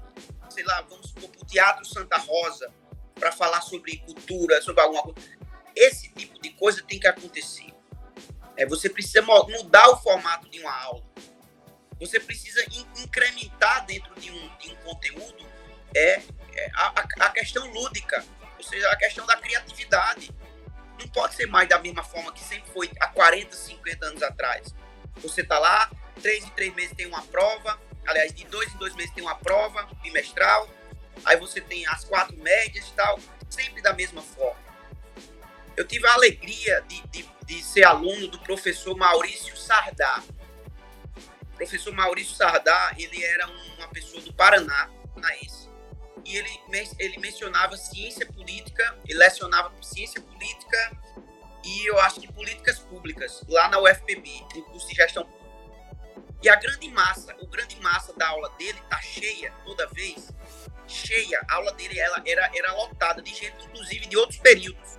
[0.49, 2.73] sei lá, vamos supor, para o Teatro Santa Rosa,
[3.15, 5.19] para falar sobre cultura, sobre alguma coisa.
[5.75, 7.73] Esse tipo de coisa tem que acontecer.
[8.57, 11.03] É, você precisa mudar o formato de uma aula.
[11.99, 12.63] Você precisa
[12.97, 15.45] incrementar dentro de um, de um conteúdo
[15.95, 16.21] é,
[16.53, 18.23] é a, a, questão lúdica,
[18.57, 20.29] ou seja, a questão da criatividade.
[20.99, 24.73] Não pode ser mais da mesma forma que sempre foi há 40, 50 anos atrás.
[25.17, 25.89] Você está lá,
[26.21, 29.35] três em três meses tem uma prova, aliás, de dois em dois meses tem uma
[29.35, 30.69] prova bimestral,
[31.23, 33.19] aí você tem as quatro médias e tal,
[33.49, 34.63] sempre da mesma forma.
[35.75, 40.23] Eu tive a alegria de, de, de ser aluno do professor Maurício Sardá.
[41.53, 44.89] O professor Maurício Sardá, ele era uma pessoa do Paraná,
[45.41, 45.64] esse
[46.25, 46.49] e ele,
[46.97, 50.97] ele mencionava ciência política, ele lecionava ciência política
[51.63, 55.27] e eu acho que políticas públicas, lá na UFPB, no curso de gestão
[56.41, 60.31] E a grande massa, o grande massa da aula dele tá cheia toda vez,
[60.87, 64.97] cheia, a aula dele ela era, era lotada de gente, inclusive de outros períodos.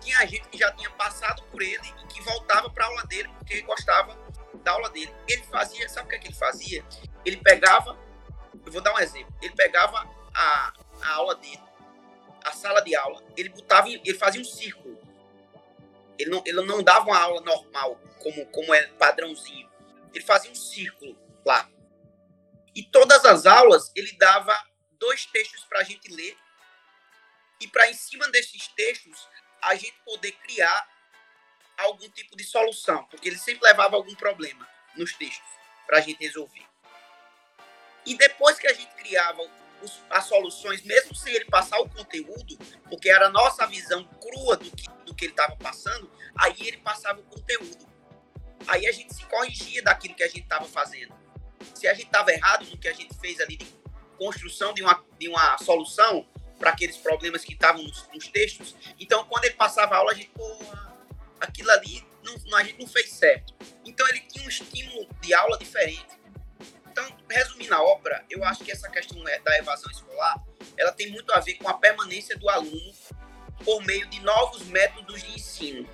[0.00, 3.28] Tinha gente que já tinha passado por ele e que voltava para a aula dele
[3.38, 4.16] porque gostava
[4.62, 5.12] da aula dele.
[5.28, 6.84] Ele fazia, sabe o que, é que ele fazia?
[7.24, 7.96] Ele pegava,
[8.64, 10.72] eu vou dar um exemplo, ele pegava a,
[11.02, 11.62] a aula dele,
[12.44, 15.00] a sala de aula, ele botava, ele fazia um círculo.
[16.18, 19.70] Ele não, ele não dava uma aula normal, como, como é padrãozinho.
[20.14, 21.68] Ele fazia um círculo lá.
[22.74, 24.56] E todas as aulas ele dava
[24.92, 26.36] dois textos para a gente ler
[27.60, 29.28] e para em cima desses textos
[29.62, 30.88] a gente poder criar
[31.76, 35.48] algum tipo de solução, porque ele sempre levava algum problema nos textos
[35.86, 36.66] para a gente resolver.
[38.04, 39.42] E depois que a gente criava
[39.82, 42.56] os, as soluções, mesmo sem ele passar o conteúdo,
[42.88, 46.78] porque era a nossa visão crua do que, do que ele estava passando, aí ele
[46.78, 47.86] passava o conteúdo.
[48.66, 51.14] Aí a gente se corrigia daquilo que a gente estava fazendo.
[51.74, 53.66] Se a gente estava errado no que a gente fez ali de
[54.18, 56.26] construção de uma, de uma solução
[56.58, 60.14] para aqueles problemas que estavam nos, nos, textos, então quando ele passava a aula, a
[60.14, 60.58] gente, pô,
[61.40, 63.52] aquilo ali não, a gente não fez certo.
[63.84, 66.21] Então ele tinha um estímulo de aula diferente
[66.92, 70.44] então, resumindo a obra, eu acho que essa questão é, da evasão escolar,
[70.76, 72.92] ela tem muito a ver com a permanência do aluno
[73.64, 75.88] por meio de novos métodos de ensino.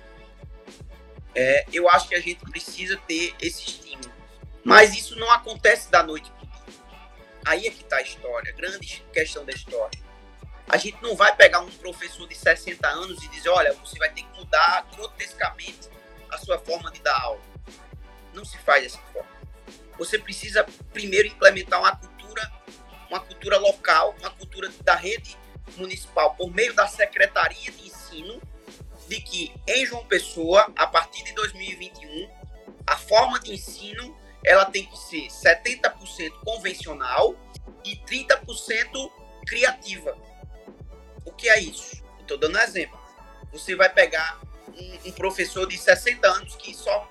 [1.33, 4.11] É, eu acho que a gente precisa ter esse estímulo.
[4.61, 6.83] Mas isso não acontece da noite para o dia.
[7.45, 9.97] Aí é que está a história, a grande questão da história.
[10.67, 14.09] A gente não vai pegar um professor de 60 anos e dizer, olha, você vai
[14.11, 15.89] ter que mudar grotescamente
[16.29, 17.41] a sua forma de dar aula.
[18.33, 19.38] Não se faz dessa forma
[19.99, 22.51] você precisa primeiro implementar uma cultura,
[23.09, 25.37] uma cultura local, uma cultura da rede
[25.77, 28.41] municipal por meio da Secretaria de Ensino,
[29.07, 32.29] de que em João Pessoa, a partir de 2021,
[32.87, 37.35] a forma de ensino ela tem que ser 70% convencional
[37.83, 39.11] e 30%
[39.45, 40.17] criativa.
[41.25, 42.01] O que é isso?
[42.21, 42.97] Estou dando um exemplo.
[43.51, 44.39] Você vai pegar
[44.69, 47.09] um, um professor de 60 anos que só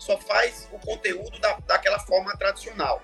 [0.00, 3.02] só faz o conteúdo da, daquela forma tradicional.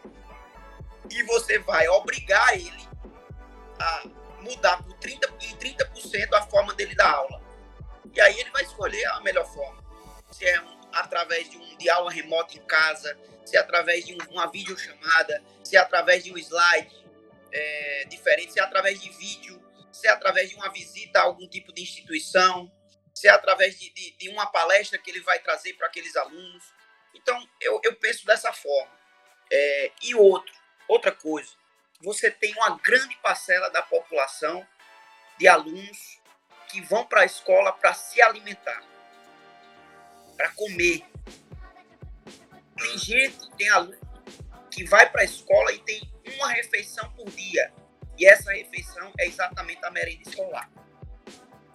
[1.11, 2.88] E você vai obrigar ele
[3.78, 4.09] a
[4.40, 7.40] mudar por 30, em 30% a forma dele dar aula.
[8.12, 9.84] E aí ele vai escolher a melhor forma.
[10.32, 14.14] Se é um, através de um de aula remota em casa, se é através de
[14.14, 17.07] um, uma videochamada, se é através de um slide
[17.53, 21.47] é, diferente, se é através de vídeo, se é através de uma visita a algum
[21.47, 22.70] tipo de instituição.
[23.14, 26.75] se é através de, de, de uma palestra que ele vai trazer para aqueles alunos.
[27.16, 28.94] Então, eu, eu penso dessa forma.
[29.50, 30.52] É, e outro,
[30.86, 31.50] outra coisa,
[32.00, 34.66] você tem uma grande parcela da população
[35.38, 36.20] de alunos
[36.68, 38.82] que vão para a escola para se alimentar,
[40.36, 41.04] para comer.
[42.76, 43.98] Tem gente, tem aluno
[44.70, 46.02] que vai para a escola e tem
[46.36, 47.72] uma refeição por dia.
[48.18, 50.70] E essa refeição é exatamente a merenda escolar.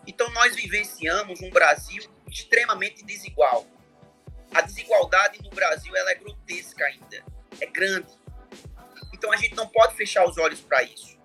[0.05, 3.65] Então nós vivenciamos um Brasil extremamente desigual.
[4.53, 7.23] A desigualdade no Brasil ela é grotesca ainda,
[7.59, 8.11] é grande.
[9.13, 11.17] Então a gente não pode fechar os olhos para isso.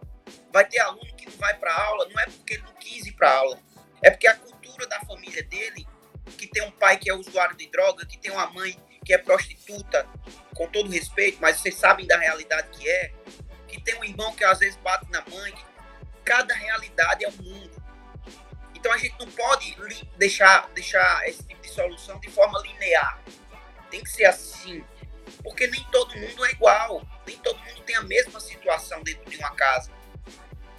[0.53, 3.13] Vai ter aluno que não vai para aula, não é porque ele não quis ir
[3.13, 3.59] para aula,
[4.03, 5.87] é porque a cultura da família dele,
[6.39, 9.19] que tem um pai que é usuário de droga, que tem uma mãe que é
[9.19, 10.07] prostituta,
[10.55, 13.13] com todo respeito, mas vocês sabem da realidade que é,
[13.69, 15.55] que tem um irmão que às vezes bate na mãe,
[16.25, 17.76] cada realidade é um mundo.
[18.87, 19.77] Então a gente não pode
[20.17, 23.21] deixar, deixar esse tipo de solução de forma linear.
[23.91, 24.85] Tem que ser assim.
[25.43, 27.05] Porque nem todo mundo é igual.
[27.27, 29.91] Nem todo mundo tem a mesma situação dentro de uma casa.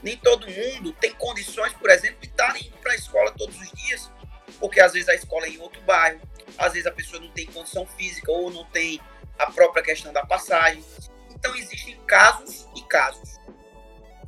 [0.01, 3.72] Nem todo mundo tem condições, por exemplo, de estar indo para a escola todos os
[3.74, 4.10] dias.
[4.58, 6.22] Porque às vezes a escola é em outro bairro.
[6.58, 9.01] Às vezes a pessoa não tem condição física ou não tem
[9.38, 10.82] a própria questão da passagem.
[11.30, 13.38] Então existem casos e casos.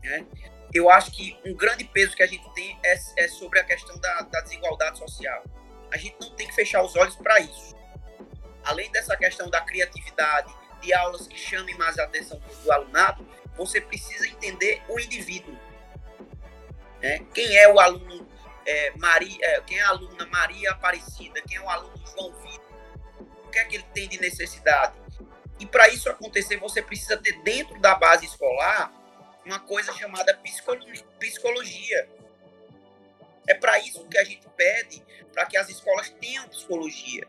[0.04, 0.26] Né?
[0.74, 3.98] Eu acho que um grande peso que a gente tem é, é sobre a questão
[4.00, 5.44] da, da, desigualdade social.
[5.92, 7.76] A gente não tem que fechar os olhos para isso.
[8.64, 13.82] Além dessa questão da criatividade, de aulas que chamem mais a atenção do alunado, você
[13.82, 15.58] precisa entender o indivíduo.
[17.02, 17.26] Né?
[17.34, 18.28] Quem é o aluno
[18.66, 22.76] é, Maria, é, quem é a aluna Maria Aparecida, quem é o aluno João Vitor,
[23.46, 24.94] o que é que ele tem de necessidade.
[25.60, 28.94] E para isso acontecer, você precisa ter dentro da base escolar
[29.46, 30.38] uma coisa chamada
[31.20, 32.10] psicologia.
[33.48, 37.28] É para isso que a gente pede para que as escolas tenham psicologia,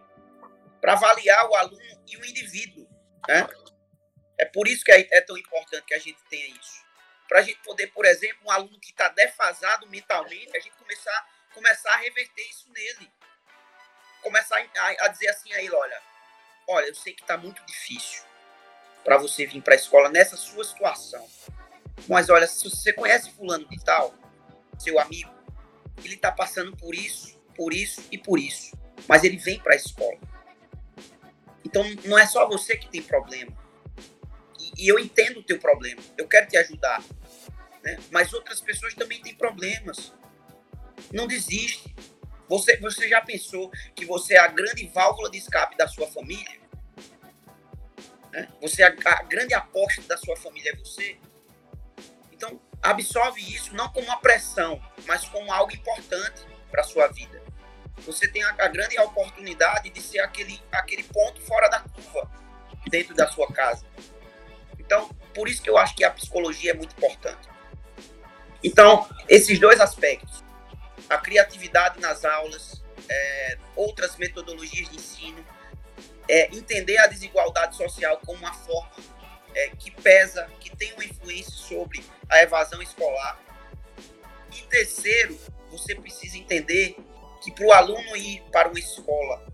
[0.81, 2.87] para avaliar o aluno e o indivíduo.
[3.29, 3.49] Né?
[4.39, 6.85] É por isso que é, é tão importante que a gente tenha isso.
[7.29, 11.29] Para a gente poder, por exemplo, um aluno que está defasado mentalmente, a gente começar,
[11.55, 13.11] começar a reverter isso nele.
[14.23, 16.03] Começar a, a dizer assim a ele, olha,
[16.69, 18.25] olha, eu sei que está muito difícil
[19.05, 21.27] para você vir para a escola nessa sua situação.
[22.09, 24.15] Mas olha, se você conhece fulano de tal,
[24.79, 25.31] seu amigo,
[26.05, 28.77] ele está passando por isso, por isso e por isso.
[29.09, 30.19] Mas ele vem para a escola.
[31.65, 33.53] Então não é só você que tem problema.
[34.59, 36.03] E, e eu entendo o teu problema.
[36.17, 37.03] Eu quero te ajudar.
[37.83, 37.99] Né?
[38.11, 40.13] Mas outras pessoas também têm problemas.
[41.13, 41.95] Não desiste.
[42.49, 46.61] Você, você já pensou que você é a grande válvula de escape da sua família?
[48.33, 48.49] Né?
[48.61, 51.17] Você é a, a grande aposta da sua família é você?
[52.83, 57.43] Absorve isso não como uma pressão, mas como algo importante para a sua vida.
[57.99, 62.31] Você tem a, a, grande oportunidade de ser aquele, aquele ponto fora da curva
[62.89, 63.85] dentro da sua casa.
[64.79, 67.49] Então, por isso que eu acho que a psicologia é muito importante.
[68.65, 70.43] Então, esses dois aspectos,
[71.09, 75.45] a criatividade nas aulas, é, outras metodologias de ensino,
[76.29, 78.91] é, entender a desigualdade social como uma forma
[79.55, 83.41] é, que pesa, que tem uma influência sobre a evasão escolar.
[84.53, 85.39] E terceiro,
[85.71, 86.97] você precisa entender
[87.43, 89.45] que para o aluno ir para uma escola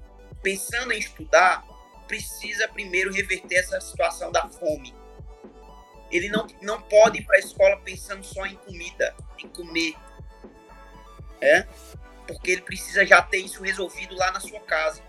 [0.43, 1.65] pensando em estudar,
[2.07, 4.95] precisa primeiro reverter essa situação da fome.
[6.11, 9.95] Ele não, não pode ir para a escola pensando só em comida, em comer.
[11.41, 11.67] É?
[12.27, 15.03] Porque ele precisa já ter isso resolvido lá na sua casa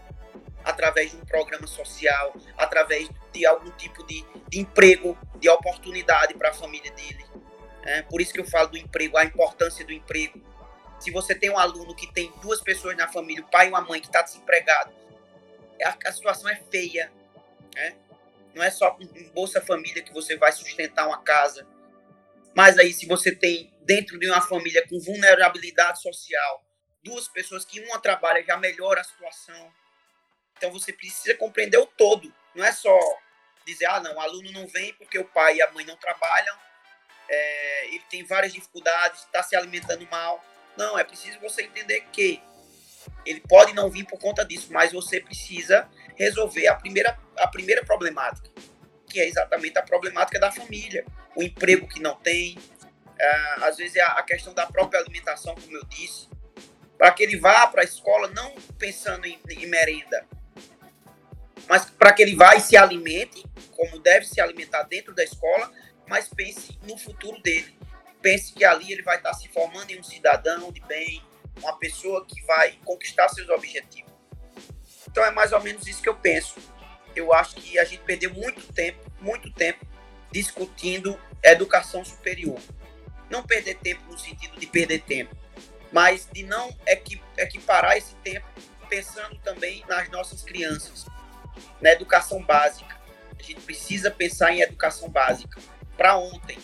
[0.67, 6.49] através de um programa social, através de algum tipo de, de emprego, de oportunidade para
[6.49, 7.25] a família dele.
[7.83, 10.41] É, por isso que eu falo do emprego, a importância do emprego.
[10.99, 13.79] Se você tem um aluno que tem duas pessoas na família, o pai e uma
[13.79, 14.93] mãe que está desempregado,
[15.81, 17.09] a, a, situação é feia.
[17.73, 17.95] Né?
[18.53, 21.65] Não é só com Bolsa Família que você vai sustentar uma casa.
[22.53, 26.65] Mas aí, se você tem dentro de uma família com vulnerabilidade social,
[27.03, 29.71] duas pessoas que uma trabalha já melhora a situação.
[30.57, 32.33] Então você precisa compreender o todo.
[32.55, 32.97] Não é só
[33.65, 36.57] dizer, ah, não, o aluno não vem porque o pai e a mãe não trabalham,
[37.29, 40.43] é, ele tem várias dificuldades, está se alimentando mal.
[40.77, 42.41] Não, é preciso você entender que
[43.25, 47.83] ele pode não vir por conta disso, mas você precisa resolver a primeira, a primeira
[47.83, 48.49] problemática,
[49.09, 51.05] que é exatamente a problemática da família.
[51.35, 52.57] O emprego que não tem,
[53.19, 53.29] é,
[53.63, 56.29] às vezes é a questão da própria alimentação, como eu disse,
[56.97, 60.25] para que ele vá para a escola não pensando em, em merenda,
[61.67, 63.43] mas para que ele vá e se alimente,
[63.75, 65.71] como deve se alimentar dentro da escola,
[66.07, 67.77] mas pense no futuro dele.
[68.21, 71.21] Pense que ali ele vai estar se formando em um cidadão de bem,
[71.61, 74.11] uma pessoa que vai conquistar seus objetivos.
[75.07, 76.55] Então é mais ou menos isso que eu penso.
[77.15, 79.85] Eu acho que a gente perdeu muito tempo, muito tempo
[80.31, 82.59] discutindo educação superior.
[83.29, 85.35] Não perder tempo no sentido de perder tempo,
[85.91, 86.75] mas de não
[87.37, 88.47] equiparar esse tempo
[88.87, 91.05] pensando também nas nossas crianças,
[91.81, 92.95] na educação básica.
[93.39, 95.61] A gente precisa pensar em educação básica
[95.95, 96.57] para ontem.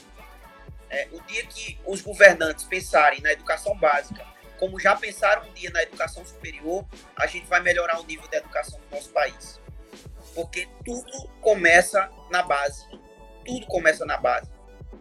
[0.89, 4.26] É, o dia que os governantes pensarem na educação básica,
[4.59, 6.86] como já pensaram um dia na educação superior,
[7.16, 9.59] a gente vai melhorar o nível da educação do nosso país.
[10.36, 12.86] Porque tudo começa na base.
[13.45, 14.49] Tudo começa na base.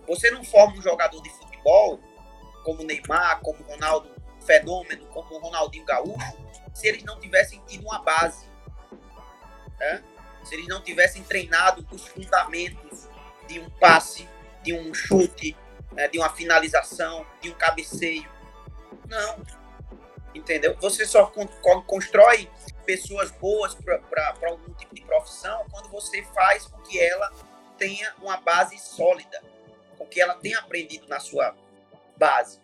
[0.06, 2.00] Você não forma um jogador de futebol
[2.64, 4.10] como Neymar, como Ronaldo
[4.46, 6.36] Fenômeno, como Ronaldinho Gaúcho,
[6.74, 8.46] se eles não tivessem tido uma base.
[9.82, 10.02] Né?
[10.44, 13.08] Se eles não tivessem treinado os fundamentos
[13.48, 14.28] de um passe,
[14.62, 15.56] de um chute,
[15.90, 16.06] né?
[16.06, 18.30] de uma finalização, de um cabeceio.
[19.08, 19.44] Não.
[20.32, 20.76] Entendeu?
[20.80, 21.26] Você só
[21.86, 22.48] constrói
[22.86, 27.30] pessoas boas para algum tipo de profissão quando você faz com que ela
[27.76, 29.42] tenha uma base sólida,
[29.98, 31.54] com que ela tenha aprendido na sua
[32.16, 32.60] base.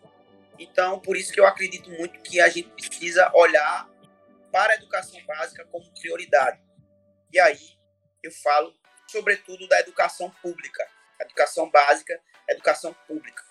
[0.58, 3.88] Então, por isso que eu acredito muito que a gente precisa olhar
[4.50, 6.58] para a educação básica como prioridade.
[7.32, 7.78] E aí
[8.22, 8.74] eu falo,
[9.06, 10.86] sobretudo, da educação pública.
[11.20, 13.42] educação básica, educação pública.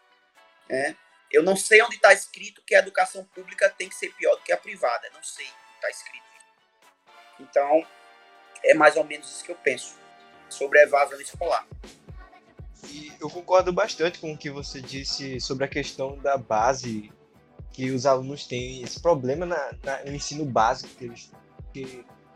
[0.69, 0.95] Né?
[1.31, 4.43] Eu não sei onde está escrito que a educação pública tem que ser pior do
[4.43, 5.09] que a privada.
[5.13, 6.25] Não sei onde está escrito.
[7.39, 7.85] Então,
[8.63, 9.97] é mais ou menos isso que eu penso
[10.49, 11.67] sobre a evasão escolar.
[12.85, 17.11] E eu concordo bastante com o que você disse sobre a questão da base
[17.71, 21.29] que os alunos têm esse problema na, na, no ensino básico que eles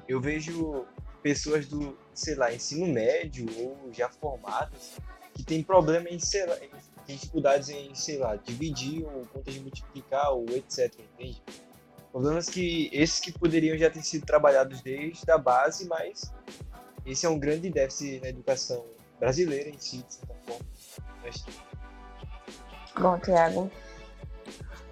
[0.08, 0.86] eu vejo
[1.22, 4.98] pessoas do sei lá ensino médio ou já formadas
[5.34, 6.58] que têm problema em sei lá,
[7.08, 11.42] dificuldades em sei lá dividir ou contas de multiplicar ou etc entende?
[12.12, 16.32] Problemas que esses que poderiam já ter sido trabalhados desde a base mas
[17.06, 18.86] esse é um grande déficit na educação
[19.20, 20.66] brasileira em si de certa forma.
[21.24, 21.46] Mas...
[23.00, 23.72] bom Tiago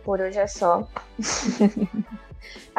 [0.04, 0.88] por hoje é só.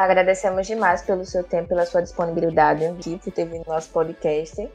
[0.01, 4.67] Agradecemos demais pelo seu tempo, pela sua disponibilidade aqui, por ter vindo no nosso podcast.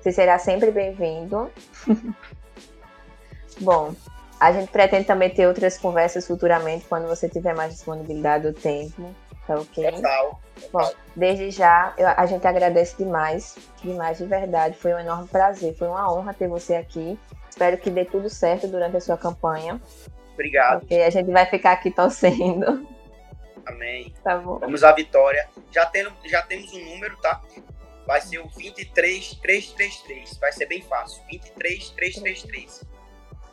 [0.00, 1.50] Você será sempre bem-vindo.
[3.60, 3.94] Bom,
[4.40, 9.14] a gente pretende também ter outras conversas futuramente, quando você tiver mais disponibilidade do tempo.
[9.46, 9.92] Tá ok?
[9.92, 10.40] Total.
[10.72, 14.78] Bom, desde já, eu, a gente agradece demais, demais de verdade.
[14.78, 17.18] Foi um enorme prazer, foi uma honra ter você aqui.
[17.50, 19.78] Espero que dê tudo certo durante a sua campanha.
[20.32, 20.84] Obrigado.
[20.84, 22.88] Ok, a gente vai ficar aqui torcendo.
[23.66, 24.14] Amém.
[24.22, 24.58] Tá bom.
[24.58, 25.48] Vamos à vitória.
[25.70, 27.42] Já, tendo, já temos um número, tá?
[28.06, 30.38] Vai ser o 23333.
[30.38, 31.22] Vai ser bem fácil.
[31.30, 32.84] 23333.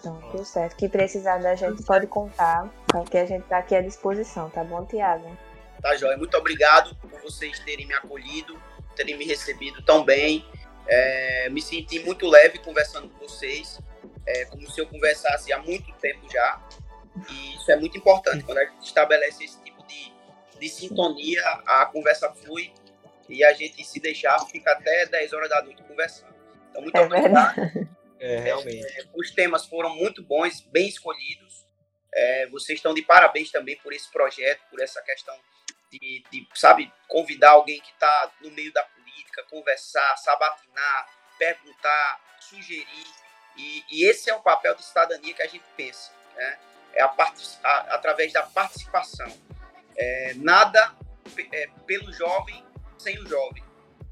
[0.01, 0.75] Pronto, tudo certo.
[0.75, 4.85] Que precisar da gente pode contar, porque a gente tá aqui à disposição, tá bom,
[4.85, 5.37] Tiago?
[5.81, 6.17] Tá, Joia.
[6.17, 8.59] Muito obrigado por vocês terem me acolhido,
[8.95, 10.45] terem me recebido tão bem.
[10.87, 13.79] É, me senti muito leve conversando com vocês
[14.27, 16.61] é, como se eu conversasse há muito tempo já.
[17.29, 18.43] E isso é muito importante.
[18.43, 19.57] Quando a gente estabelece esse
[20.57, 22.73] de, sintonia, a conversa flui
[23.29, 26.35] e a gente se deixar fica até 10 horas da noite conversando.
[26.69, 27.97] Então, muito é obrigado.
[28.19, 28.99] É, realmente.
[28.99, 31.65] É, os temas foram muito bons, bem escolhidos.
[32.13, 35.35] É, vocês estão de parabéns também por esse projeto, por essa questão
[35.91, 43.07] de, de sabe, convidar alguém que está no meio da política, conversar, sabatinar, perguntar, sugerir.
[43.55, 46.59] E, e, esse é o papel de cidadania que a gente pensa, né?
[46.93, 47.13] É a,
[47.63, 49.31] a através da participação.
[49.97, 50.95] É, nada
[51.51, 52.63] é, pelo jovem
[52.97, 53.63] sem o jovem.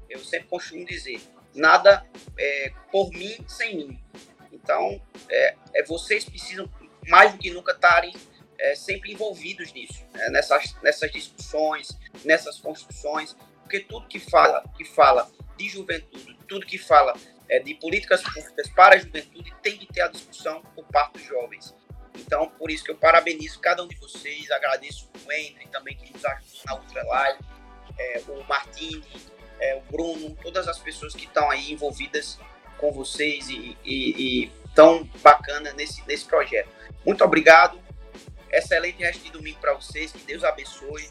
[0.08, 1.20] Eu sempre costumo dizer,
[1.54, 2.06] nada
[2.38, 4.04] é, por mim sem mim.
[4.52, 6.68] Então, é, é vocês precisam
[7.08, 8.14] mais do que nunca estarem
[8.58, 10.28] é, sempre envolvidos nisso, né?
[10.30, 11.88] nessas, nessas discussões,
[12.24, 17.14] nessas construções, porque tudo que fala, que fala de juventude, tudo que fala
[17.48, 21.22] é, de políticas públicas para a juventude tem que ter a discussão por parte dos
[21.24, 21.74] jovens.
[22.18, 26.12] Então, por isso que eu parabenizo cada um de vocês, agradeço o Henry também que
[26.12, 27.38] nos ajudou na Ultra Live,
[27.98, 29.04] é, o Martini,
[29.60, 32.38] é, o Bruno, todas as pessoas que estão aí envolvidas
[32.78, 36.68] com vocês e, e, e tão bacana nesse, nesse projeto.
[37.04, 37.80] Muito obrigado,
[38.50, 41.10] excelente resto de domingo para vocês, que Deus abençoe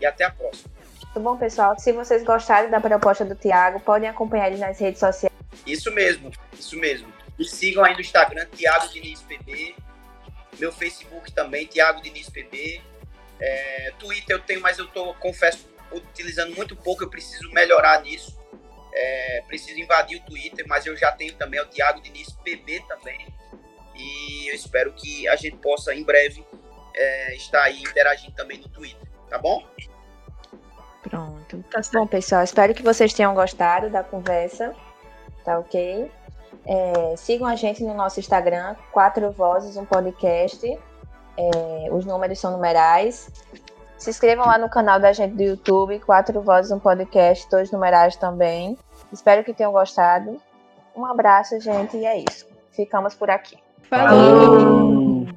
[0.00, 0.70] e até a próxima.
[1.04, 1.78] Muito bom, pessoal.
[1.78, 5.34] Se vocês gostarem da proposta do Tiago, podem acompanhar ele nas redes sociais
[5.66, 7.08] isso mesmo, isso mesmo.
[7.38, 9.74] Me sigam aí no Instagram, Tiago Diniz PB.
[10.58, 12.82] Meu Facebook também, Tiago Diniz PB.
[13.40, 18.38] É, Twitter eu tenho, mas eu tô, confesso, utilizando muito pouco, eu preciso melhorar nisso.
[18.92, 23.26] É, preciso invadir o Twitter, mas eu já tenho também o Tiago Diniz PB também.
[23.94, 26.44] E eu espero que a gente possa em breve
[26.94, 29.08] é, estar aí interagindo também no Twitter.
[29.28, 29.66] Tá bom?
[31.02, 31.64] Pronto.
[31.70, 34.74] Tá bom, pessoal, espero que vocês tenham gostado da conversa.
[35.44, 36.10] Tá ok?
[36.66, 40.78] É, sigam a gente no nosso Instagram, Quatro Vozes, um podcast.
[41.36, 43.30] É, os números são numerais.
[43.98, 48.16] Se inscrevam lá no canal da gente do YouTube, Quatro Vozes, um podcast, todos numerais
[48.16, 48.78] também.
[49.12, 50.40] Espero que tenham gostado.
[50.96, 52.46] Um abraço, gente, e é isso.
[52.72, 53.58] Ficamos por aqui.
[53.88, 54.08] Falou!
[54.08, 55.13] Falou.